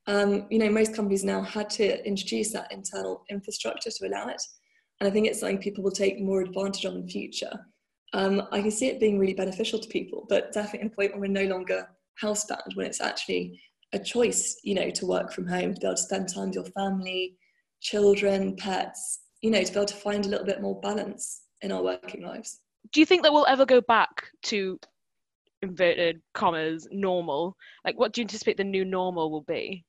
Um, 0.06 0.46
you 0.50 0.58
know, 0.58 0.70
most 0.70 0.94
companies 0.94 1.25
now 1.25 1.42
had 1.42 1.68
to 1.70 2.06
introduce 2.06 2.52
that 2.52 2.72
internal 2.72 3.25
infrastructure 3.30 3.90
to 3.90 4.06
allow 4.06 4.28
it. 4.28 4.42
And 5.00 5.08
I 5.08 5.10
think 5.12 5.26
it's 5.26 5.40
something 5.40 5.58
people 5.58 5.84
will 5.84 5.90
take 5.90 6.20
more 6.20 6.40
advantage 6.40 6.84
of 6.84 6.94
in 6.94 7.02
the 7.02 7.12
future. 7.12 7.52
Um, 8.14 8.42
I 8.50 8.62
can 8.62 8.70
see 8.70 8.87
it 8.87 9.00
being 9.00 9.18
really 9.18 9.34
beneficial 9.34 9.78
to 9.78 9.88
people, 9.88 10.26
but 10.28 10.52
definitely 10.52 10.88
a 10.88 10.90
point 10.90 11.12
when 11.12 11.20
we're 11.20 11.46
no 11.46 11.54
longer 11.54 11.87
housebound, 12.22 12.75
when 12.75 12.87
it's 12.87 13.00
actually 13.00 13.60
a 13.92 13.98
choice, 13.98 14.58
you 14.64 14.75
know, 14.75 14.90
to 14.90 15.06
work 15.06 15.32
from 15.32 15.46
home, 15.46 15.75
to 15.75 15.80
be 15.80 15.87
able 15.87 15.96
to 15.96 16.02
spend 16.02 16.28
time 16.28 16.46
with 16.46 16.54
your 16.54 16.64
family, 16.64 17.37
children, 17.80 18.56
pets, 18.56 19.20
you 19.42 19.50
know, 19.50 19.62
to 19.62 19.72
be 19.72 19.78
able 19.78 19.87
to 19.87 19.94
find 19.94 20.25
a 20.25 20.28
little 20.28 20.46
bit 20.46 20.62
more 20.62 20.80
balance 20.80 21.42
in 21.62 21.70
our 21.70 21.82
working 21.82 22.22
lives. 22.22 22.60
Do 22.92 23.00
you 23.00 23.06
think 23.06 23.22
that 23.22 23.32
we'll 23.32 23.46
ever 23.46 23.66
go 23.66 23.80
back 23.80 24.25
to 24.44 24.78
inverted 25.62 26.20
commas 26.34 26.88
normal? 26.90 27.56
Like, 27.84 27.98
what 27.98 28.12
do 28.12 28.20
you 28.20 28.24
anticipate 28.24 28.56
the 28.56 28.64
new 28.64 28.84
normal 28.84 29.30
will 29.30 29.42
be? 29.42 29.84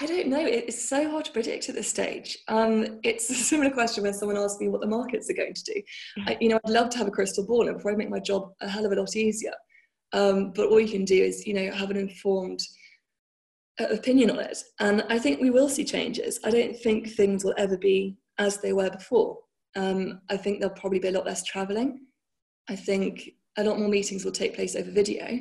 I 0.00 0.06
don't 0.06 0.28
know. 0.28 0.44
It's 0.44 0.88
so 0.88 1.10
hard 1.10 1.26
to 1.26 1.32
predict 1.32 1.68
at 1.68 1.74
this 1.74 1.88
stage. 1.88 2.38
Um, 2.48 3.00
it's 3.02 3.28
a 3.30 3.34
similar 3.34 3.70
question 3.70 4.04
when 4.04 4.14
someone 4.14 4.38
asks 4.38 4.60
me 4.60 4.68
what 4.68 4.80
the 4.80 4.86
markets 4.86 5.28
are 5.30 5.34
going 5.34 5.54
to 5.54 5.64
do. 5.64 5.74
Mm-hmm. 5.74 6.28
I, 6.28 6.38
you 6.40 6.48
know, 6.48 6.58
I'd 6.64 6.72
love 6.72 6.90
to 6.90 6.98
have 6.98 7.08
a 7.08 7.12
crystal 7.12 7.46
ball 7.46 7.68
and 7.68 7.78
probably 7.78 7.98
make 7.98 8.10
my 8.10 8.20
job 8.20 8.52
a 8.60 8.68
hell 8.68 8.86
of 8.86 8.92
a 8.92 8.96
lot 8.96 9.16
easier. 9.16 9.54
Um, 10.14 10.52
but 10.54 10.68
all 10.68 10.80
you 10.80 10.88
can 10.88 11.04
do 11.04 11.22
is, 11.22 11.46
you 11.46 11.54
know, 11.54 11.70
have 11.72 11.90
an 11.90 11.96
informed 11.96 12.60
uh, 13.80 13.86
opinion 13.86 14.30
on 14.30 14.40
it. 14.40 14.58
And 14.80 15.04
I 15.08 15.18
think 15.18 15.40
we 15.40 15.50
will 15.50 15.68
see 15.68 15.84
changes. 15.84 16.38
I 16.44 16.50
don't 16.50 16.76
think 16.76 17.10
things 17.10 17.44
will 17.44 17.54
ever 17.56 17.76
be 17.76 18.16
as 18.38 18.58
they 18.58 18.72
were 18.72 18.90
before. 18.90 19.38
Um, 19.76 20.20
I 20.28 20.36
think 20.36 20.60
there'll 20.60 20.74
probably 20.74 20.98
be 20.98 21.08
a 21.08 21.12
lot 21.12 21.26
less 21.26 21.42
traveling. 21.44 22.06
I 22.68 22.76
think 22.76 23.30
a 23.56 23.64
lot 23.64 23.78
more 23.78 23.88
meetings 23.88 24.24
will 24.24 24.32
take 24.32 24.54
place 24.54 24.76
over 24.76 24.90
video. 24.90 25.40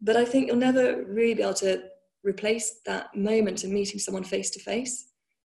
But 0.00 0.16
I 0.16 0.24
think 0.24 0.46
you'll 0.46 0.56
never 0.56 1.04
really 1.04 1.34
be 1.34 1.42
able 1.42 1.54
to 1.54 1.84
replace 2.22 2.80
that 2.86 3.14
moment 3.14 3.64
of 3.64 3.70
meeting 3.70 3.98
someone 3.98 4.24
face 4.24 4.50
to 4.50 4.60
face. 4.60 5.10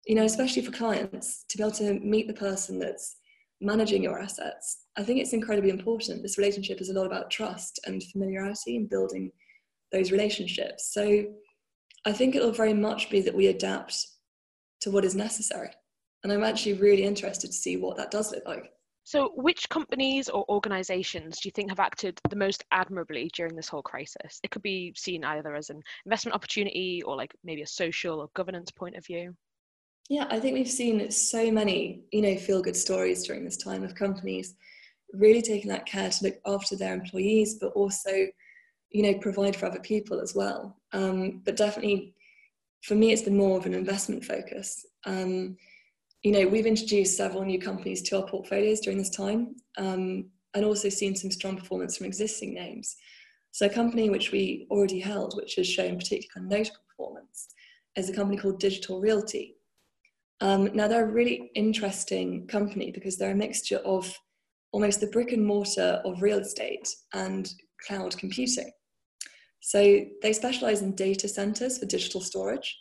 You 0.07 0.15
know, 0.15 0.25
especially 0.25 0.63
for 0.63 0.73
clients, 0.73 1.45
to 1.49 1.59
be 1.59 1.63
able 1.63 1.73
to 1.77 1.95
meet 2.01 2.27
the 2.27 2.35
person 2.35 2.79
that's 2.79 3.17
managing 3.61 4.03
your 4.03 4.19
assets. 4.19 4.85
I 4.97 5.03
think 5.03 5.21
it's 5.21 5.35
incredibly 5.35 5.71
important. 5.71 6.23
This 6.23 6.39
relationship 6.39 6.81
is 6.81 6.89
a 6.89 6.95
lot 6.95 7.07
about 7.07 7.31
trust 7.31 7.79
and 7.87 8.03
familiarity 8.03 8.77
and 8.77 8.89
building 8.89 9.31
those 9.93 10.11
relationships. 10.11 10.93
So 10.93 11.27
I 12.07 12.13
think 12.13 12.35
it'll 12.35 12.53
very 12.53 12.73
much 12.75 13.11
be 13.11 13.21
that 13.21 13.35
we 13.35 13.49
adapt 13.49 14.07
to 14.81 14.91
what 14.91 15.05
is 15.05 15.15
necessary. 15.15 15.71
And 16.23 16.33
I'm 16.33 16.45
actually 16.45 16.75
really 16.75 17.05
interested 17.05 17.49
to 17.49 17.57
see 17.57 17.77
what 17.77 17.97
that 17.99 18.11
does 18.11 18.33
look 18.33 18.47
like. 18.47 18.73
So, 19.11 19.33
which 19.35 19.69
companies 19.69 20.29
or 20.29 20.45
organizations 20.49 21.41
do 21.41 21.49
you 21.49 21.51
think 21.51 21.71
have 21.71 21.81
acted 21.81 22.21
the 22.29 22.37
most 22.37 22.63
admirably 22.71 23.29
during 23.35 23.57
this 23.57 23.69
whole 23.69 23.83
crisis? 23.83 24.39
It 24.45 24.53
could 24.53 24.63
be 24.63 24.95
seen 24.97 25.25
either 25.25 25.57
as 25.57 25.69
an 25.69 25.83
investment 26.07 26.37
opportunity 26.37 27.03
or 27.05 27.17
like 27.17 27.35
maybe 27.43 27.63
a 27.63 27.67
social 27.67 28.21
or 28.21 28.29
governance 28.37 28.71
point 28.71 28.95
of 28.95 29.05
view. 29.05 29.35
Yeah, 30.09 30.29
I 30.31 30.39
think 30.39 30.55
we've 30.55 30.71
seen 30.71 31.11
so 31.11 31.51
many, 31.51 32.05
you 32.13 32.23
know, 32.23 32.37
feel 32.37 32.63
good 32.63 32.77
stories 32.77 33.27
during 33.27 33.45
this 33.45 33.57
time 33.57 33.83
of 33.83 33.97
companies 33.97 34.55
really 35.13 35.43
taking 35.43 35.71
that 35.71 35.87
care 35.87 36.09
to 36.09 36.25
look 36.27 36.37
after 36.47 36.77
their 36.77 36.95
employees, 36.95 37.57
but 37.61 37.73
also, 37.73 38.13
you 38.91 39.03
know, 39.03 39.15
provide 39.19 39.57
for 39.57 39.67
other 39.67 39.81
people 39.81 40.21
as 40.21 40.37
well. 40.37 40.77
Um, 40.93 41.43
but 41.45 41.57
definitely, 41.57 42.15
for 42.83 42.95
me, 42.95 43.11
it's 43.11 43.23
been 43.23 43.37
more 43.37 43.59
of 43.59 43.67
an 43.67 43.75
investment 43.75 44.25
focus. 44.25 44.87
Um, 45.05 45.57
you 46.23 46.33
know, 46.33 46.47
we've 46.47 46.67
introduced 46.67 47.17
several 47.17 47.45
new 47.45 47.59
companies 47.59 48.03
to 48.03 48.19
our 48.19 48.27
portfolios 48.27 48.81
during 48.81 48.99
this 48.99 49.11
time, 49.11 49.57
um, 49.79 50.27
and 50.55 50.65
also 50.65 50.89
seen 50.89 51.15
some 51.15 51.31
strong 51.31 51.57
performance 51.57 51.97
from 51.97 52.07
existing 52.07 52.55
names. 52.55 52.97
So, 53.53 53.67
a 53.67 53.71
company 53.71 54.11
which 54.11 54.33
we 54.33 54.67
already 54.71 55.01
held, 55.01 55.35
which 55.37 55.55
has 55.57 55.67
shown 55.67 55.97
particularly 55.97 56.49
notable 56.49 56.81
performance, 56.89 57.49
is 57.97 58.09
a 58.09 58.15
company 58.15 58.37
called 58.37 58.61
Digital 58.61 59.01
Realty. 59.01 59.57
Um, 60.41 60.71
now, 60.75 60.89
they're 60.89 61.09
a 61.09 61.13
really 61.13 61.51
interesting 61.55 62.47
company 62.47 62.91
because 62.91 63.17
they're 63.17 63.33
a 63.33 63.35
mixture 63.35 63.79
of 63.79 64.13
almost 64.73 65.01
the 65.01 65.09
brick 65.09 65.33
and 65.33 65.45
mortar 65.45 66.01
of 66.05 66.23
real 66.23 66.39
estate 66.39 66.89
and 67.13 67.53
cloud 67.87 68.17
computing. 68.19 68.71
So 69.61 70.05
they 70.23 70.33
specialize 70.33 70.83
in 70.83 70.95
data 70.95 71.29
centers 71.29 71.79
for 71.79 71.87
digital 71.87 72.21
storage. 72.21 72.79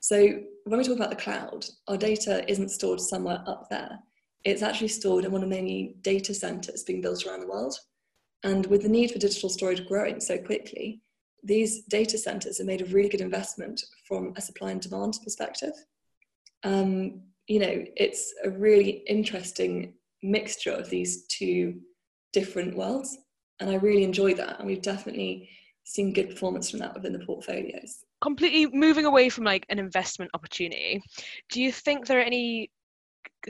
So 0.00 0.40
when 0.64 0.78
we 0.78 0.84
talk 0.84 0.96
about 0.96 1.10
the 1.10 1.16
cloud, 1.16 1.66
our 1.88 1.96
data 1.96 2.48
isn't 2.50 2.70
stored 2.70 3.00
somewhere 3.00 3.42
up 3.46 3.68
there. 3.70 3.98
It's 4.44 4.62
actually 4.62 4.88
stored 4.88 5.24
in 5.24 5.32
one 5.32 5.42
of 5.42 5.48
many 5.48 5.96
data 6.02 6.34
centers 6.34 6.84
being 6.84 7.00
built 7.00 7.26
around 7.26 7.40
the 7.40 7.48
world. 7.48 7.76
And 8.44 8.66
with 8.66 8.82
the 8.82 8.88
need 8.88 9.10
for 9.10 9.18
digital 9.18 9.48
storage 9.48 9.86
growing 9.86 10.20
so 10.20 10.38
quickly, 10.38 11.00
these 11.42 11.84
data 11.84 12.18
centers 12.18 12.58
have 12.58 12.66
made 12.66 12.82
a 12.82 12.86
really 12.86 13.08
good 13.08 13.20
investment 13.20 13.84
from 14.06 14.32
a 14.36 14.40
supply 14.40 14.70
and 14.70 14.80
demand 14.80 15.18
perspective. 15.22 15.72
Um, 16.62 17.22
you 17.46 17.60
know, 17.60 17.84
it's 17.96 18.34
a 18.44 18.50
really 18.50 19.04
interesting 19.06 19.94
mixture 20.22 20.72
of 20.72 20.90
these 20.90 21.26
two 21.26 21.80
different 22.32 22.76
worlds. 22.76 23.16
And 23.60 23.70
I 23.70 23.74
really 23.76 24.04
enjoy 24.04 24.34
that. 24.34 24.58
And 24.58 24.66
we've 24.66 24.82
definitely 24.82 25.48
seen 25.84 26.12
good 26.12 26.30
performance 26.30 26.70
from 26.70 26.80
that 26.80 26.94
within 26.94 27.12
the 27.12 27.24
portfolios. 27.24 28.04
Completely 28.20 28.66
moving 28.72 29.04
away 29.04 29.28
from 29.28 29.44
like 29.44 29.66
an 29.68 29.78
investment 29.78 30.30
opportunity, 30.34 31.02
do 31.50 31.60
you 31.60 31.70
think 31.70 32.06
there 32.06 32.18
are 32.18 32.22
any 32.22 32.70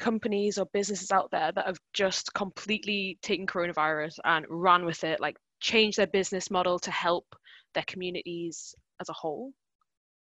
companies 0.00 0.58
or 0.58 0.66
businesses 0.72 1.10
out 1.10 1.30
there 1.30 1.52
that 1.52 1.66
have 1.66 1.78
just 1.92 2.32
completely 2.34 3.18
taken 3.22 3.46
coronavirus 3.46 4.18
and 4.24 4.44
ran 4.48 4.84
with 4.84 5.04
it, 5.04 5.20
like 5.20 5.36
changed 5.60 5.98
their 5.98 6.06
business 6.06 6.50
model 6.50 6.78
to 6.80 6.90
help 6.90 7.26
their 7.74 7.84
communities 7.86 8.74
as 9.00 9.08
a 9.08 9.12
whole? 9.12 9.52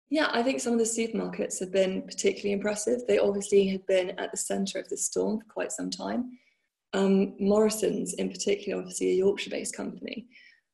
Yeah, 0.09 0.29
I 0.31 0.43
think 0.43 0.59
some 0.59 0.73
of 0.73 0.79
the 0.79 0.85
supermarkets 0.85 1.59
have 1.59 1.71
been 1.71 2.03
particularly 2.03 2.53
impressive. 2.53 3.01
They 3.07 3.19
obviously 3.19 3.67
have 3.69 3.85
been 3.87 4.11
at 4.19 4.31
the 4.31 4.37
centre 4.37 4.79
of 4.79 4.89
the 4.89 4.97
storm 4.97 5.39
for 5.39 5.45
quite 5.45 5.71
some 5.71 5.89
time. 5.89 6.37
Um, 6.93 7.35
Morrison's, 7.39 8.13
in 8.13 8.29
particular, 8.29 8.79
obviously 8.79 9.11
a 9.11 9.15
Yorkshire 9.15 9.49
based 9.49 9.75
company. 9.75 10.27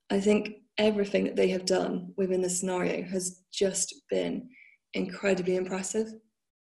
I 0.09 0.19
think 0.19 0.55
everything 0.79 1.23
that 1.25 1.35
they 1.35 1.49
have 1.49 1.65
done 1.65 2.11
within 2.17 2.41
the 2.41 2.49
scenario 2.49 3.03
has 3.03 3.43
just 3.53 3.93
been 4.09 4.49
incredibly 4.95 5.55
impressive. 5.55 6.07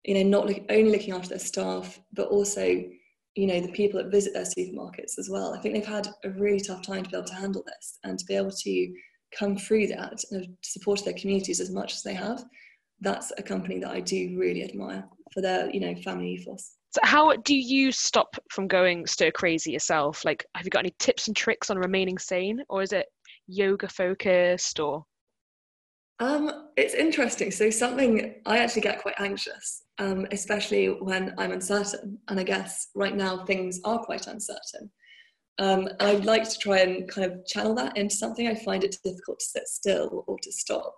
You 0.05 0.15
know, 0.15 0.23
not 0.23 0.47
look, 0.47 0.63
only 0.71 0.91
looking 0.91 1.13
after 1.13 1.31
their 1.31 1.39
staff, 1.39 2.01
but 2.15 2.29
also, 2.29 2.65
you 2.65 3.47
know, 3.47 3.61
the 3.61 3.73
people 3.73 4.03
that 4.03 4.11
visit 4.11 4.33
their 4.33 4.45
supermarkets 4.45 5.19
as 5.19 5.29
well. 5.31 5.53
I 5.53 5.61
think 5.61 5.75
they've 5.75 5.87
had 5.87 6.09
a 6.25 6.31
really 6.31 6.61
tough 6.61 6.83
time 6.83 7.05
to 7.05 7.11
be 7.11 7.17
able 7.17 7.27
to 7.27 7.35
handle 7.35 7.65
this 7.67 7.99
and 8.05 8.19
to 8.19 8.25
be 8.25 8.35
able 8.35 8.53
to 8.53 8.95
come 9.39 9.57
through 9.57 9.89
that 9.89 10.23
and 10.31 10.57
support 10.63 11.05
their 11.05 11.15
communities 11.15 11.61
as 11.61 11.71
much 11.71 11.95
as 11.95 12.03
they 12.03 12.15
have 12.15 12.45
that's 13.01 13.33
a 13.39 13.43
company 13.43 13.79
that 13.81 13.91
I 13.91 14.01
do 14.01 14.37
really 14.39 14.65
admire 14.65 15.05
for 15.33 15.41
their, 15.41 15.71
you 15.71 15.81
know, 15.81 15.95
family 16.03 16.33
ethos. 16.33 16.77
So 16.95 17.01
how 17.03 17.35
do 17.35 17.57
you 17.57 17.91
stop 17.91 18.37
from 18.51 18.69
going 18.69 19.05
stir 19.09 19.33
crazy 19.33 19.73
yourself? 19.73 20.25
Like, 20.25 20.47
have 20.55 20.65
you 20.65 20.71
got 20.71 20.85
any 20.85 20.95
tips 21.01 21.27
and 21.27 21.37
tricks 21.37 21.69
on 21.69 21.77
remaining 21.77 22.19
sane, 22.19 22.63
or 22.69 22.83
is 22.83 22.93
it 22.93 23.07
yoga 23.49 23.89
focused, 23.89 24.79
or? 24.79 25.05
Um, 26.21 26.69
it's 26.77 26.95
interesting. 26.95 27.51
So 27.51 27.69
something 27.69 28.37
I 28.47 28.59
actually 28.59 28.83
get 28.83 29.03
quite 29.03 29.17
anxious, 29.19 29.83
um, 29.99 30.29
especially 30.31 30.87
when 30.87 31.35
I'm 31.37 31.51
uncertain, 31.51 32.17
and 32.29 32.39
I 32.39 32.45
guess 32.45 32.91
right 32.95 33.17
now 33.17 33.45
things 33.45 33.81
are 33.85 33.99
quite 33.99 34.29
uncertain. 34.29 34.89
Um, 35.59 35.89
and 35.99 36.03
I'd 36.03 36.25
like 36.25 36.49
to 36.49 36.59
try 36.59 36.79
and 36.79 37.09
kind 37.09 37.29
of 37.29 37.45
channel 37.45 37.75
that 37.75 37.97
into 37.97 38.15
something. 38.15 38.47
I 38.47 38.55
find 38.55 38.85
it 38.85 38.99
difficult 39.03 39.41
to 39.41 39.47
sit 39.47 39.67
still 39.67 40.23
or 40.29 40.39
to 40.41 40.53
stop. 40.53 40.95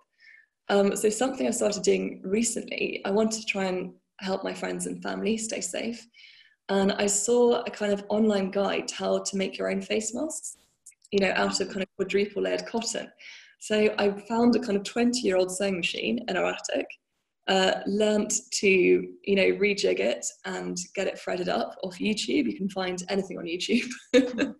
Um, 0.69 0.95
so 0.95 1.09
something 1.09 1.47
I've 1.47 1.55
started 1.55 1.81
doing 1.81 2.21
recently, 2.23 3.01
I 3.03 3.09
wanted 3.09 3.41
to 3.41 3.47
try 3.47 3.63
and 3.65 3.93
help 4.19 4.43
my 4.43 4.53
friends 4.53 4.85
and 4.85 5.01
family 5.01 5.37
stay 5.37 5.61
safe. 5.61 6.05
And 6.69 6.91
I 6.93 7.07
saw 7.07 7.61
a 7.61 7.71
kind 7.71 7.93
of 7.93 8.03
online 8.09 8.51
guide 8.51 8.89
to 8.89 8.95
how 8.95 9.19
to 9.19 9.37
make 9.37 9.57
your 9.57 9.71
own 9.71 9.81
face 9.81 10.13
masks, 10.13 10.57
you 11.11 11.19
know, 11.19 11.31
out 11.35 11.61
of 11.61 11.69
kind 11.69 11.81
of 11.81 11.87
quadruple 11.95 12.43
layered 12.43 12.65
cotton. 12.65 13.09
So 13.59 13.93
I 13.97 14.11
found 14.27 14.55
a 14.55 14.59
kind 14.59 14.77
of 14.77 14.83
20 14.83 15.19
year 15.21 15.37
old 15.37 15.51
sewing 15.51 15.77
machine 15.77 16.23
in 16.27 16.35
our 16.35 16.45
attic, 16.45 16.87
uh, 17.47 17.79
learnt 17.85 18.33
to, 18.51 18.67
you 18.67 19.35
know, 19.35 19.51
rejig 19.57 19.99
it 19.99 20.25
and 20.45 20.77
get 20.93 21.07
it 21.07 21.17
threaded 21.17 21.47
up 21.47 21.75
off 21.83 21.99
YouTube. 21.99 22.51
You 22.51 22.57
can 22.57 22.69
find 22.69 23.01
anything 23.09 23.37
on 23.37 23.45
YouTube. 23.45 23.87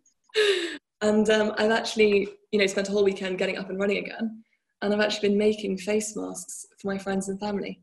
and 1.02 1.30
um, 1.30 1.54
I've 1.58 1.72
actually, 1.72 2.30
you 2.52 2.60
know, 2.60 2.68
spent 2.68 2.88
a 2.88 2.92
whole 2.92 3.04
weekend 3.04 3.38
getting 3.38 3.58
up 3.58 3.70
and 3.70 3.80
running 3.80 3.98
again 3.98 4.44
and 4.82 4.94
I've 4.94 5.00
actually 5.00 5.30
been 5.30 5.38
making 5.38 5.78
face 5.78 6.16
masks 6.16 6.66
for 6.80 6.88
my 6.88 6.98
friends 6.98 7.30
and 7.30 7.40
family. 7.40 7.82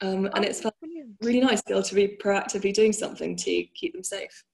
Um, 0.00 0.26
and 0.26 0.38
oh, 0.38 0.42
it's 0.42 0.62
really 1.22 1.40
nice 1.40 1.62
to 1.62 1.68
be 1.68 1.72
able 1.74 1.82
to 1.82 1.94
be 1.94 2.18
proactively 2.22 2.72
doing 2.72 2.92
something 2.92 3.36
to 3.36 3.64
keep 3.74 3.92
them 3.92 4.04
safe. 4.04 4.44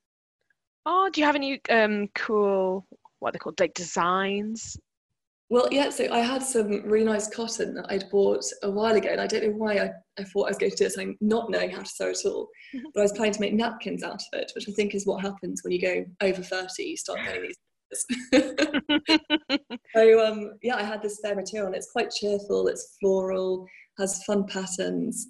Oh, 0.87 1.11
do 1.13 1.21
you 1.21 1.27
have 1.27 1.37
any 1.37 1.61
um, 1.71 2.09
cool, 2.15 2.87
what 3.19 3.31
are 3.31 3.33
they 3.33 3.39
called, 3.39 3.61
like 3.61 3.75
designs? 3.75 4.79
Well, 5.51 5.67
yeah, 5.73 5.91
so 5.91 6.07
I 6.13 6.21
had 6.21 6.45
some 6.45 6.89
really 6.89 7.05
nice 7.05 7.29
cotton 7.29 7.75
that 7.75 7.87
I'd 7.89 8.09
bought 8.09 8.45
a 8.63 8.71
while 8.71 8.95
ago, 8.95 9.09
and 9.11 9.21
I 9.21 9.27
don't 9.27 9.43
know 9.43 9.57
why 9.57 9.79
I, 9.79 9.91
I 10.17 10.23
thought 10.23 10.45
I 10.45 10.51
was 10.51 10.59
going 10.59 10.71
to 10.71 10.77
do 10.77 10.89
something 10.89 11.19
not 11.21 11.51
knowing 11.51 11.71
how 11.71 11.83
to 11.83 11.89
sew 11.89 12.11
at 12.11 12.25
all. 12.25 12.49
but 12.95 13.01
I 13.01 13.03
was 13.03 13.13
planning 13.13 13.33
to 13.33 13.41
make 13.41 13.55
napkins 13.55 14.05
out 14.05 14.23
of 14.23 14.41
it, 14.41 14.53
which 14.55 14.69
I 14.69 14.73
think 14.73 14.95
is 14.95 15.07
what 15.07 15.23
happens 15.23 15.63
when 15.65 15.73
you 15.73 15.81
go 15.81 16.05
over 16.21 16.41
30, 16.41 16.85
you 16.85 16.97
start 16.97 17.19
getting 17.25 17.43
these 17.43 17.57
so 19.97 20.25
um, 20.25 20.53
yeah, 20.63 20.77
I 20.77 20.85
had 20.85 21.03
this 21.03 21.17
spare 21.17 21.35
material 21.35 21.67
and 21.67 21.75
it's 21.75 21.91
quite 21.91 22.13
cheerful, 22.13 22.69
it's 22.69 22.97
floral, 23.01 23.67
has 24.01 24.25
fun 24.25 24.45
patterns. 24.47 25.27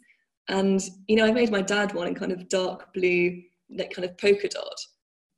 And 0.49 0.83
you 1.07 1.17
know, 1.17 1.27
I 1.27 1.33
made 1.33 1.51
my 1.51 1.63
dad 1.63 1.93
one 1.93 2.07
in 2.07 2.15
kind 2.15 2.33
of 2.33 2.49
dark 2.49 2.93
blue, 2.95 3.43
like 3.71 3.93
kind 3.93 4.09
of 4.09 4.17
polka 4.19 4.49
dot. 4.49 4.81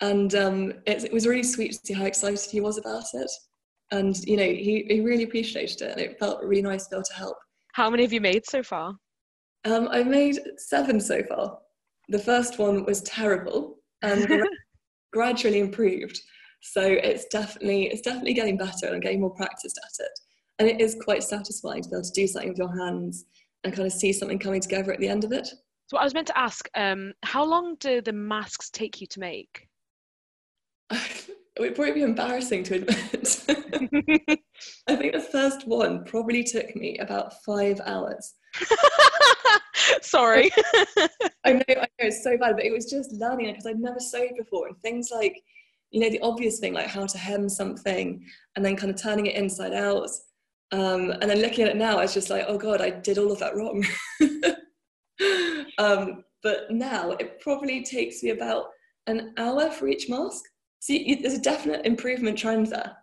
And 0.00 0.34
um, 0.34 0.72
it, 0.86 1.04
it 1.04 1.12
was 1.12 1.26
really 1.26 1.42
sweet 1.42 1.72
to 1.72 1.78
see 1.84 1.94
how 1.94 2.04
excited 2.04 2.50
he 2.50 2.60
was 2.60 2.78
about 2.78 3.04
it. 3.14 3.30
And 3.90 4.16
you 4.24 4.36
know, 4.36 4.44
he, 4.44 4.86
he 4.88 5.00
really 5.00 5.24
appreciated 5.24 5.82
it 5.82 5.92
and 5.92 6.00
it 6.00 6.18
felt 6.18 6.42
really 6.42 6.62
nice 6.62 6.84
to 6.84 6.90
be 6.90 6.96
able 6.96 7.04
to 7.04 7.14
help. 7.14 7.36
How 7.72 7.90
many 7.90 8.02
have 8.02 8.12
you 8.12 8.20
made 8.20 8.46
so 8.46 8.62
far? 8.62 8.94
Um, 9.64 9.88
I've 9.90 10.06
made 10.06 10.38
seven 10.56 11.00
so 11.00 11.22
far. 11.24 11.58
The 12.08 12.18
first 12.18 12.58
one 12.58 12.84
was 12.84 13.02
terrible 13.02 13.78
and 14.02 14.26
gradually 15.12 15.60
improved. 15.60 16.20
So 16.62 16.82
it's 16.82 17.26
definitely 17.26 17.86
it's 17.86 18.02
definitely 18.02 18.34
getting 18.34 18.56
better 18.56 18.86
and 18.86 18.94
I'm 18.94 19.00
getting 19.00 19.20
more 19.20 19.34
practiced 19.34 19.78
at 19.78 20.04
it. 20.04 20.18
And 20.59 20.68
it 20.68 20.80
is 20.80 20.97
quite 21.02 21.23
satisfying 21.23 21.82
to 21.82 21.88
be 21.88 21.97
able 21.97 22.04
to 22.04 22.12
do 22.12 22.26
something 22.26 22.50
with 22.50 22.59
your 22.59 22.76
hands 22.76 23.25
and 23.64 23.73
kind 23.73 23.87
of 23.87 23.92
see 23.92 24.12
something 24.12 24.38
coming 24.38 24.61
together 24.61 24.92
at 24.92 25.00
the 25.00 25.09
end 25.09 25.25
of 25.25 25.32
it. 25.32 25.49
So 25.87 25.99
I 25.99 26.04
was 26.04 26.14
meant 26.14 26.26
to 26.28 26.38
ask, 26.38 26.68
um, 26.75 27.12
how 27.23 27.44
long 27.44 27.76
do 27.80 28.00
the 28.00 28.12
masks 28.12 28.71
take 28.71 29.00
you 29.00 29.06
to 29.09 29.21
make? 29.21 29.68
it 30.90 31.61
would 31.61 31.75
probably 31.75 31.92
be 31.92 32.02
embarrassing 32.02 32.64
to 32.64 32.76
admit. 32.76 33.44
I 34.88 34.97
think 34.97 35.12
the 35.12 35.28
first 35.30 35.66
one 35.66 36.04
probably 36.04 36.44
took 36.44 36.75
me 36.76 36.99
about 36.99 37.42
five 37.44 37.80
hours. 37.85 38.35
Sorry. 40.02 40.50
I 41.44 41.52
know, 41.54 41.62
I 41.68 41.75
know, 41.75 41.87
it's 41.99 42.23
so 42.23 42.37
bad, 42.38 42.56
but 42.56 42.64
it 42.64 42.73
was 42.73 42.90
just 42.90 43.12
learning 43.12 43.50
because 43.50 43.66
I'd 43.66 43.80
never 43.80 44.00
sewed 44.00 44.37
before, 44.37 44.68
and 44.68 44.78
things 44.78 45.11
like 45.12 45.42
you 45.92 46.00
know, 46.00 46.11
the 46.11 46.21
obvious 46.21 46.59
thing 46.59 46.73
like 46.73 46.87
how 46.87 47.06
to 47.06 47.18
hem 47.18 47.49
something 47.49 48.25
and 48.56 48.64
then 48.64 48.76
kind 48.76 48.90
of 48.90 49.00
turning 49.00 49.26
it 49.26 49.37
inside 49.37 49.75
out. 49.75 50.09
Um, 50.72 51.10
and 51.10 51.30
then 51.30 51.40
looking 51.40 51.64
at 51.64 51.70
it 51.70 51.76
now, 51.76 51.98
it's 52.00 52.14
just 52.14 52.30
like, 52.30 52.44
oh 52.48 52.58
God, 52.58 52.80
I 52.80 52.90
did 52.90 53.18
all 53.18 53.30
of 53.30 53.38
that 53.38 53.54
wrong. 53.54 53.84
um, 55.78 56.24
but 56.42 56.70
now 56.70 57.12
it 57.12 57.40
probably 57.40 57.82
takes 57.82 58.22
me 58.22 58.30
about 58.30 58.66
an 59.06 59.34
hour 59.36 59.70
for 59.70 59.86
each 59.86 60.08
mask. 60.08 60.44
See, 60.80 61.14
there's 61.20 61.34
a 61.34 61.40
definite 61.40 61.86
improvement 61.86 62.38
trend 62.38 62.68
there. 62.68 62.96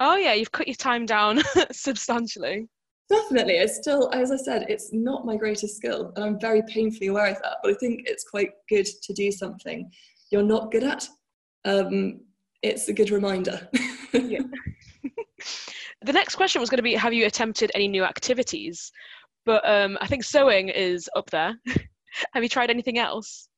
Oh 0.00 0.16
yeah, 0.16 0.34
you've 0.34 0.52
cut 0.52 0.68
your 0.68 0.76
time 0.76 1.06
down 1.06 1.40
substantially. 1.72 2.68
Definitely. 3.10 3.54
It's 3.54 3.76
still, 3.76 4.10
as 4.12 4.30
I 4.30 4.36
said, 4.36 4.66
it's 4.68 4.92
not 4.92 5.26
my 5.26 5.36
greatest 5.36 5.76
skill, 5.76 6.12
and 6.16 6.24
I'm 6.24 6.40
very 6.40 6.62
painfully 6.68 7.08
aware 7.08 7.26
of 7.26 7.40
that. 7.42 7.56
But 7.62 7.72
I 7.72 7.74
think 7.74 8.02
it's 8.06 8.24
quite 8.24 8.50
good 8.68 8.86
to 8.86 9.12
do 9.12 9.30
something 9.30 9.90
you're 10.30 10.42
not 10.42 10.72
good 10.72 10.84
at. 10.84 11.08
Um, 11.64 12.20
it's 12.62 12.88
a 12.88 12.92
good 12.92 13.10
reminder. 13.10 13.68
yeah. 14.12 14.40
The 16.04 16.12
next 16.12 16.36
question 16.36 16.60
was 16.60 16.70
going 16.70 16.78
to 16.78 16.82
be 16.82 16.94
Have 16.94 17.12
you 17.12 17.26
attempted 17.26 17.70
any 17.74 17.88
new 17.88 18.04
activities? 18.04 18.92
But 19.46 19.68
um, 19.68 19.98
I 20.00 20.06
think 20.06 20.24
sewing 20.24 20.68
is 20.68 21.08
up 21.16 21.30
there. 21.30 21.58
Have 22.32 22.42
you 22.42 22.48
tried 22.48 22.70
anything 22.70 22.98
else? 22.98 23.48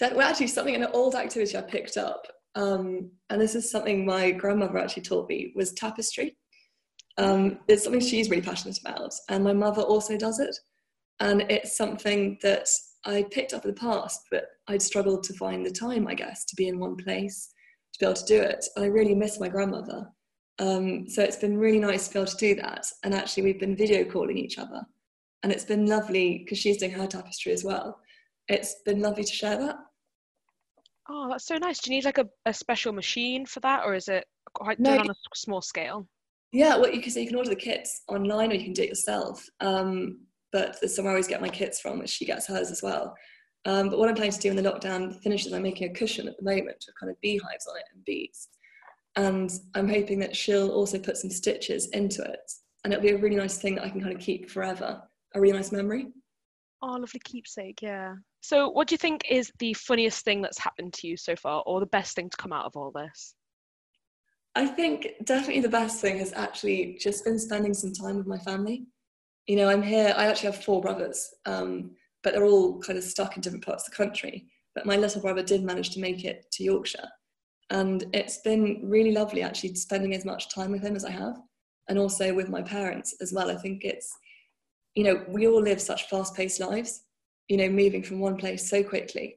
That, 0.00 0.14
well, 0.14 0.28
actually, 0.28 0.46
something 0.46 0.74
an 0.74 0.86
old 0.92 1.14
activity 1.14 1.56
I 1.56 1.62
picked 1.62 1.96
up, 1.96 2.26
um, 2.54 3.10
and 3.30 3.40
this 3.40 3.54
is 3.54 3.70
something 3.70 4.06
my 4.06 4.30
grandmother 4.30 4.78
actually 4.78 5.02
taught 5.02 5.28
me, 5.28 5.52
was 5.56 5.72
tapestry. 5.72 6.36
Um, 7.18 7.58
it's 7.66 7.82
something 7.82 8.00
she's 8.00 8.30
really 8.30 8.42
passionate 8.42 8.78
about, 8.78 9.12
and 9.28 9.42
my 9.42 9.52
mother 9.52 9.82
also 9.82 10.16
does 10.16 10.38
it. 10.38 10.56
And 11.20 11.42
it's 11.50 11.76
something 11.76 12.38
that 12.42 12.68
I 13.04 13.24
picked 13.32 13.52
up 13.52 13.64
in 13.64 13.72
the 13.72 13.80
past, 13.80 14.20
but 14.30 14.44
I'd 14.68 14.82
struggled 14.82 15.24
to 15.24 15.34
find 15.34 15.66
the 15.66 15.70
time, 15.72 16.06
I 16.06 16.14
guess, 16.14 16.44
to 16.44 16.54
be 16.54 16.68
in 16.68 16.78
one 16.78 16.96
place 16.96 17.52
to 17.94 17.98
be 17.98 18.06
able 18.06 18.14
to 18.14 18.24
do 18.26 18.40
it. 18.40 18.64
And 18.76 18.84
I 18.84 18.88
really 18.88 19.14
miss 19.14 19.40
my 19.40 19.48
grandmother. 19.48 20.06
Um, 20.58 21.08
so 21.08 21.22
it's 21.22 21.36
been 21.36 21.56
really 21.56 21.78
nice 21.78 22.08
to 22.08 22.14
be 22.14 22.18
able 22.20 22.30
to 22.30 22.36
do 22.36 22.54
that. 22.56 22.86
And 23.04 23.14
actually, 23.14 23.44
we've 23.44 23.60
been 23.60 23.76
video 23.76 24.04
calling 24.04 24.36
each 24.36 24.58
other. 24.58 24.82
And 25.42 25.52
it's 25.52 25.64
been 25.64 25.86
lovely 25.86 26.38
because 26.38 26.58
she's 26.58 26.78
doing 26.78 26.92
her 26.92 27.06
tapestry 27.06 27.52
as 27.52 27.62
well. 27.62 28.00
It's 28.48 28.76
been 28.84 29.00
lovely 29.00 29.24
to 29.24 29.32
share 29.32 29.56
that. 29.58 29.76
Oh, 31.08 31.28
that's 31.30 31.46
so 31.46 31.56
nice. 31.56 31.78
Do 31.78 31.90
you 31.90 31.96
need 31.96 32.04
like 32.04 32.18
a, 32.18 32.26
a 32.44 32.52
special 32.52 32.92
machine 32.92 33.46
for 33.46 33.60
that, 33.60 33.84
or 33.84 33.94
is 33.94 34.08
it 34.08 34.26
quite 34.54 34.80
no, 34.80 34.96
done 34.96 35.08
on 35.08 35.10
a 35.10 35.14
small 35.36 35.62
scale? 35.62 36.06
Yeah, 36.52 36.76
well, 36.76 36.92
you 36.92 37.00
can 37.00 37.12
say 37.12 37.22
you 37.22 37.28
can 37.28 37.36
order 37.36 37.50
the 37.50 37.56
kits 37.56 38.02
online 38.08 38.50
or 38.50 38.54
you 38.54 38.64
can 38.64 38.72
do 38.72 38.82
it 38.82 38.88
yourself. 38.88 39.46
Um, 39.60 40.20
but 40.50 40.76
there's 40.80 40.94
somewhere 40.94 41.12
I 41.12 41.16
always 41.16 41.28
get 41.28 41.42
my 41.42 41.48
kits 41.48 41.80
from, 41.80 41.98
which 41.98 42.10
she 42.10 42.24
gets 42.24 42.46
hers 42.46 42.70
as 42.70 42.82
well. 42.82 43.14
Um, 43.66 43.90
but 43.90 43.98
what 43.98 44.08
I'm 44.08 44.14
planning 44.14 44.32
to 44.32 44.38
do 44.38 44.48
when 44.48 44.62
the 44.62 44.70
lockdown 44.70 45.20
finishes, 45.20 45.52
I'm 45.52 45.62
making 45.62 45.90
a 45.90 45.94
cushion 45.94 46.26
at 46.26 46.36
the 46.38 46.44
moment 46.44 46.84
with 46.86 46.94
kind 46.98 47.10
of 47.10 47.20
beehives 47.20 47.66
on 47.66 47.76
it 47.76 47.84
and 47.92 48.04
bees. 48.04 48.48
And 49.18 49.50
I'm 49.74 49.88
hoping 49.88 50.20
that 50.20 50.36
she'll 50.36 50.70
also 50.70 50.96
put 50.96 51.16
some 51.16 51.28
stitches 51.28 51.88
into 51.88 52.22
it. 52.22 52.52
And 52.84 52.92
it'll 52.92 53.02
be 53.02 53.10
a 53.10 53.18
really 53.18 53.34
nice 53.34 53.58
thing 53.58 53.74
that 53.74 53.84
I 53.84 53.90
can 53.90 54.00
kind 54.00 54.14
of 54.14 54.20
keep 54.20 54.48
forever, 54.48 55.02
a 55.34 55.40
really 55.40 55.56
nice 55.56 55.72
memory. 55.72 56.06
Oh, 56.82 56.92
lovely 56.92 57.20
keepsake, 57.24 57.82
yeah. 57.82 58.14
So, 58.42 58.68
what 58.68 58.86
do 58.86 58.94
you 58.94 58.98
think 58.98 59.22
is 59.28 59.50
the 59.58 59.74
funniest 59.74 60.24
thing 60.24 60.40
that's 60.40 60.60
happened 60.60 60.92
to 60.94 61.08
you 61.08 61.16
so 61.16 61.34
far, 61.34 61.64
or 61.66 61.80
the 61.80 61.86
best 61.86 62.14
thing 62.14 62.30
to 62.30 62.36
come 62.36 62.52
out 62.52 62.64
of 62.64 62.76
all 62.76 62.92
this? 62.92 63.34
I 64.54 64.66
think 64.66 65.08
definitely 65.24 65.62
the 65.62 65.68
best 65.68 66.00
thing 66.00 66.18
has 66.18 66.32
actually 66.34 66.96
just 67.00 67.24
been 67.24 67.40
spending 67.40 67.74
some 67.74 67.92
time 67.92 68.18
with 68.18 68.28
my 68.28 68.38
family. 68.38 68.86
You 69.48 69.56
know, 69.56 69.68
I'm 69.68 69.82
here, 69.82 70.14
I 70.16 70.26
actually 70.26 70.52
have 70.52 70.62
four 70.62 70.80
brothers, 70.80 71.28
um, 71.44 71.90
but 72.22 72.34
they're 72.34 72.44
all 72.44 72.78
kind 72.78 72.96
of 72.96 73.04
stuck 73.04 73.34
in 73.34 73.42
different 73.42 73.64
parts 73.64 73.88
of 73.88 73.90
the 73.90 73.96
country. 73.96 74.46
But 74.76 74.86
my 74.86 74.96
little 74.96 75.20
brother 75.20 75.42
did 75.42 75.64
manage 75.64 75.90
to 75.90 76.00
make 76.00 76.24
it 76.24 76.46
to 76.52 76.62
Yorkshire. 76.62 77.08
And 77.70 78.04
it's 78.14 78.38
been 78.38 78.80
really 78.82 79.12
lovely 79.12 79.42
actually 79.42 79.74
spending 79.74 80.14
as 80.14 80.24
much 80.24 80.48
time 80.48 80.72
with 80.72 80.82
him 80.82 80.96
as 80.96 81.04
I 81.04 81.10
have, 81.10 81.38
and 81.88 81.98
also 81.98 82.34
with 82.34 82.48
my 82.48 82.62
parents 82.62 83.14
as 83.20 83.32
well. 83.32 83.50
I 83.50 83.56
think 83.56 83.84
it's, 83.84 84.16
you 84.94 85.04
know, 85.04 85.24
we 85.28 85.46
all 85.46 85.62
live 85.62 85.80
such 85.80 86.08
fast 86.08 86.34
paced 86.34 86.60
lives, 86.60 87.02
you 87.48 87.56
know, 87.56 87.68
moving 87.68 88.02
from 88.02 88.20
one 88.20 88.36
place 88.36 88.68
so 88.68 88.82
quickly. 88.82 89.36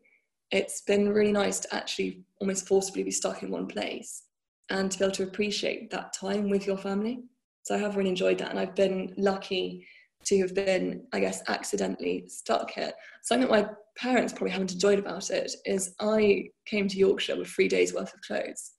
It's 0.51 0.81
been 0.81 1.09
really 1.09 1.31
nice 1.31 1.59
to 1.61 1.75
actually 1.75 2.23
almost 2.39 2.67
forcibly 2.67 3.03
be 3.03 3.11
stuck 3.11 3.43
in 3.43 3.51
one 3.51 3.67
place 3.67 4.23
and 4.69 4.91
to 4.91 4.99
be 4.99 5.05
able 5.05 5.15
to 5.15 5.23
appreciate 5.23 5.91
that 5.91 6.13
time 6.13 6.49
with 6.49 6.65
your 6.65 6.77
family. 6.77 7.23
So 7.63 7.75
I 7.75 7.77
have 7.79 7.95
really 7.95 8.09
enjoyed 8.09 8.37
that, 8.39 8.49
and 8.49 8.59
I've 8.59 8.75
been 8.75 9.13
lucky 9.17 9.85
to 10.25 10.39
have 10.39 10.53
been, 10.53 11.03
I 11.13 11.19
guess, 11.19 11.41
accidentally 11.47 12.25
stuck 12.27 12.71
here. 12.71 12.91
Something 13.23 13.49
that 13.49 13.63
my 13.63 13.69
parents 13.97 14.33
probably 14.33 14.51
haven't 14.51 14.73
enjoyed 14.73 14.99
about 14.99 15.29
it 15.29 15.51
is 15.65 15.95
I 15.99 16.49
came 16.65 16.87
to 16.87 16.97
Yorkshire 16.97 17.37
with 17.37 17.49
three 17.49 17.67
days 17.67 17.93
worth 17.93 18.13
of 18.13 18.21
clothes. 18.21 18.71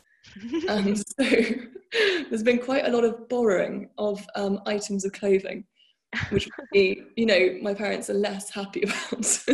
and 0.69 0.99
so 1.21 1.25
there's 2.31 2.43
been 2.43 2.59
quite 2.59 2.87
a 2.87 2.91
lot 2.91 3.05
of 3.05 3.29
borrowing 3.29 3.89
of 3.99 4.25
um, 4.37 4.61
items 4.67 5.05
of 5.05 5.13
clothing, 5.13 5.65
which 6.31 6.49
be, 6.73 7.03
you 7.17 7.27
know, 7.27 7.57
my 7.63 7.75
parents 7.75 8.11
are 8.11 8.15
less 8.15 8.51
happy 8.51 8.83
about. 9.11 9.45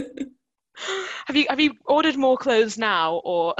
have 1.26 1.36
you 1.36 1.46
have 1.48 1.60
you 1.60 1.72
ordered 1.86 2.16
more 2.16 2.36
clothes 2.36 2.78
now, 2.78 3.20
or 3.24 3.54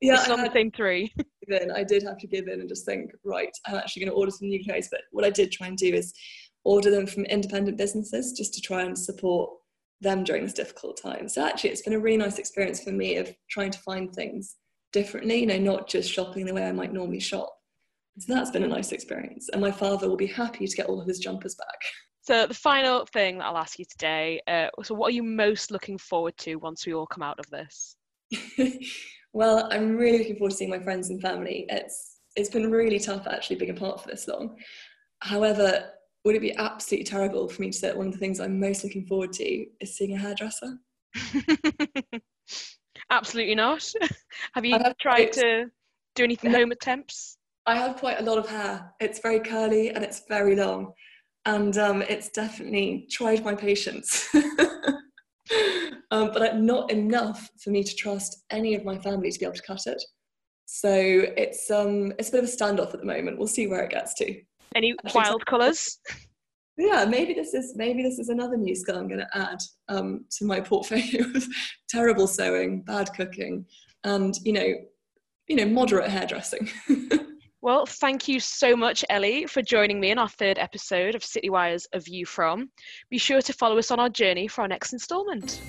yeah, 0.00 0.14
it's 0.14 0.28
not 0.28 0.38
the 0.38 0.50
same 0.52 0.70
three? 0.70 1.12
Then 1.46 1.70
I 1.72 1.82
did 1.82 2.02
have 2.04 2.18
to 2.18 2.26
give 2.26 2.46
in 2.46 2.60
and 2.60 2.68
just 2.68 2.86
think, 2.86 3.10
right, 3.24 3.50
I'm 3.66 3.76
actually 3.76 4.04
going 4.04 4.12
to 4.12 4.16
order 4.16 4.30
some 4.30 4.48
new 4.48 4.62
clothes. 4.64 4.88
But 4.90 5.00
what 5.10 5.24
I 5.24 5.30
did 5.30 5.50
try 5.50 5.66
and 5.66 5.76
do 5.76 5.92
is 5.92 6.14
order 6.64 6.90
them 6.90 7.06
from 7.06 7.24
independent 7.24 7.76
businesses 7.76 8.32
just 8.32 8.54
to 8.54 8.60
try 8.60 8.82
and 8.82 8.98
support 8.98 9.50
them 10.00 10.24
during 10.24 10.42
this 10.42 10.52
difficult 10.52 11.00
time. 11.00 11.28
So 11.28 11.44
actually, 11.44 11.70
it's 11.70 11.82
been 11.82 11.92
a 11.94 12.00
really 12.00 12.16
nice 12.16 12.38
experience 12.38 12.82
for 12.82 12.92
me 12.92 13.16
of 13.16 13.34
trying 13.50 13.70
to 13.70 13.78
find 13.80 14.12
things 14.12 14.56
differently, 14.92 15.40
you 15.40 15.46
know, 15.46 15.58
not 15.58 15.88
just 15.88 16.10
shopping 16.10 16.46
the 16.46 16.54
way 16.54 16.64
I 16.64 16.72
might 16.72 16.92
normally 16.92 17.20
shop. 17.20 17.54
So 18.18 18.34
that's 18.34 18.50
been 18.50 18.64
a 18.64 18.68
nice 18.68 18.92
experience. 18.92 19.48
And 19.50 19.60
my 19.60 19.70
father 19.70 20.08
will 20.08 20.16
be 20.16 20.26
happy 20.26 20.66
to 20.66 20.76
get 20.76 20.86
all 20.86 21.00
of 21.00 21.08
his 21.08 21.18
jumpers 21.18 21.54
back. 21.54 21.66
So 22.22 22.46
the 22.46 22.54
final 22.54 23.06
thing 23.06 23.38
that 23.38 23.46
I'll 23.46 23.56
ask 23.56 23.78
you 23.78 23.86
today, 23.86 24.42
uh, 24.46 24.68
so 24.82 24.94
what 24.94 25.08
are 25.08 25.14
you 25.14 25.22
most 25.22 25.70
looking 25.70 25.96
forward 25.96 26.36
to 26.40 26.56
once 26.56 26.86
we 26.86 26.92
all 26.92 27.06
come 27.06 27.22
out 27.22 27.40
of 27.40 27.46
this? 27.48 27.96
well, 29.32 29.66
I'm 29.72 29.96
really 29.96 30.18
looking 30.18 30.36
forward 30.36 30.50
to 30.50 30.56
seeing 30.56 30.70
my 30.70 30.78
friends 30.78 31.08
and 31.08 31.20
family. 31.20 31.64
It's 31.70 32.18
it's 32.36 32.50
been 32.50 32.70
really 32.70 33.00
tough 33.00 33.26
actually 33.26 33.56
being 33.56 33.70
apart 33.70 34.02
for 34.02 34.08
this 34.08 34.28
long. 34.28 34.56
However, 35.20 35.90
would 36.24 36.36
it 36.36 36.40
be 36.40 36.54
absolutely 36.56 37.04
terrible 37.04 37.48
for 37.48 37.62
me 37.62 37.70
to 37.70 37.76
say 37.76 37.88
that 37.88 37.96
one 37.96 38.08
of 38.08 38.12
the 38.12 38.18
things 38.18 38.40
I'm 38.40 38.60
most 38.60 38.84
looking 38.84 39.06
forward 39.06 39.32
to 39.34 39.66
is 39.80 39.96
seeing 39.96 40.14
a 40.14 40.18
hairdresser? 40.18 40.78
absolutely 43.10 43.54
not. 43.54 43.90
have 44.54 44.64
you 44.64 44.78
have 44.78 44.96
tried 44.98 45.32
to 45.32 45.66
do 46.14 46.24
anything 46.24 46.50
home 46.52 46.72
attempts? 46.72 47.38
I 47.66 47.74
have 47.76 47.96
quite 47.96 48.20
a 48.20 48.24
lot 48.24 48.38
of 48.38 48.48
hair. 48.48 48.92
It's 49.00 49.20
very 49.20 49.40
curly 49.40 49.90
and 49.90 50.04
it's 50.04 50.22
very 50.28 50.56
long. 50.56 50.92
And 51.46 51.76
um, 51.78 52.02
it's 52.02 52.28
definitely 52.28 53.06
tried 53.10 53.44
my 53.44 53.54
patience. 53.54 54.28
um, 56.10 56.30
but 56.32 56.58
not 56.58 56.90
enough 56.90 57.50
for 57.62 57.70
me 57.70 57.82
to 57.82 57.94
trust 57.96 58.44
any 58.50 58.74
of 58.74 58.84
my 58.84 58.98
family 58.98 59.30
to 59.30 59.38
be 59.38 59.46
able 59.46 59.54
to 59.54 59.62
cut 59.62 59.86
it. 59.86 60.02
So 60.66 60.92
it's 60.92 61.70
um, 61.70 62.12
it's 62.18 62.28
a 62.28 62.32
bit 62.32 62.44
of 62.44 62.50
a 62.50 62.52
standoff 62.52 62.94
at 62.94 63.00
the 63.00 63.06
moment. 63.06 63.38
We'll 63.38 63.48
see 63.48 63.66
where 63.66 63.82
it 63.82 63.90
gets 63.90 64.14
to. 64.14 64.40
Any 64.74 64.94
wild 65.14 65.44
colours? 65.46 65.98
Yeah, 66.78 67.04
maybe 67.04 67.34
this 67.34 67.52
is 67.52 67.74
maybe 67.76 68.02
this 68.02 68.18
is 68.18 68.30
another 68.30 68.56
new 68.56 68.74
skill 68.74 68.96
I'm 68.96 69.06
going 69.06 69.20
to 69.20 69.36
add 69.36 69.58
um, 69.90 70.24
to 70.38 70.46
my 70.46 70.60
portfolio 70.62 71.26
of 71.26 71.46
terrible 71.90 72.26
sewing, 72.26 72.80
bad 72.80 73.12
cooking, 73.14 73.66
and 74.04 74.34
you 74.44 74.54
know, 74.54 74.72
you 75.46 75.56
know, 75.56 75.66
moderate 75.66 76.08
hairdressing. 76.08 76.70
Well, 77.62 77.84
thank 77.84 78.26
you 78.26 78.40
so 78.40 78.74
much, 78.74 79.04
Ellie, 79.10 79.44
for 79.44 79.60
joining 79.60 80.00
me 80.00 80.10
in 80.10 80.18
our 80.18 80.30
third 80.30 80.58
episode 80.58 81.14
of 81.14 81.20
Citywire's 81.20 81.86
A 81.92 82.00
View 82.00 82.24
From. 82.24 82.70
Be 83.10 83.18
sure 83.18 83.42
to 83.42 83.52
follow 83.52 83.76
us 83.76 83.90
on 83.90 84.00
our 84.00 84.08
journey 84.08 84.48
for 84.48 84.62
our 84.62 84.68
next 84.68 84.94
instalment. 84.94 85.60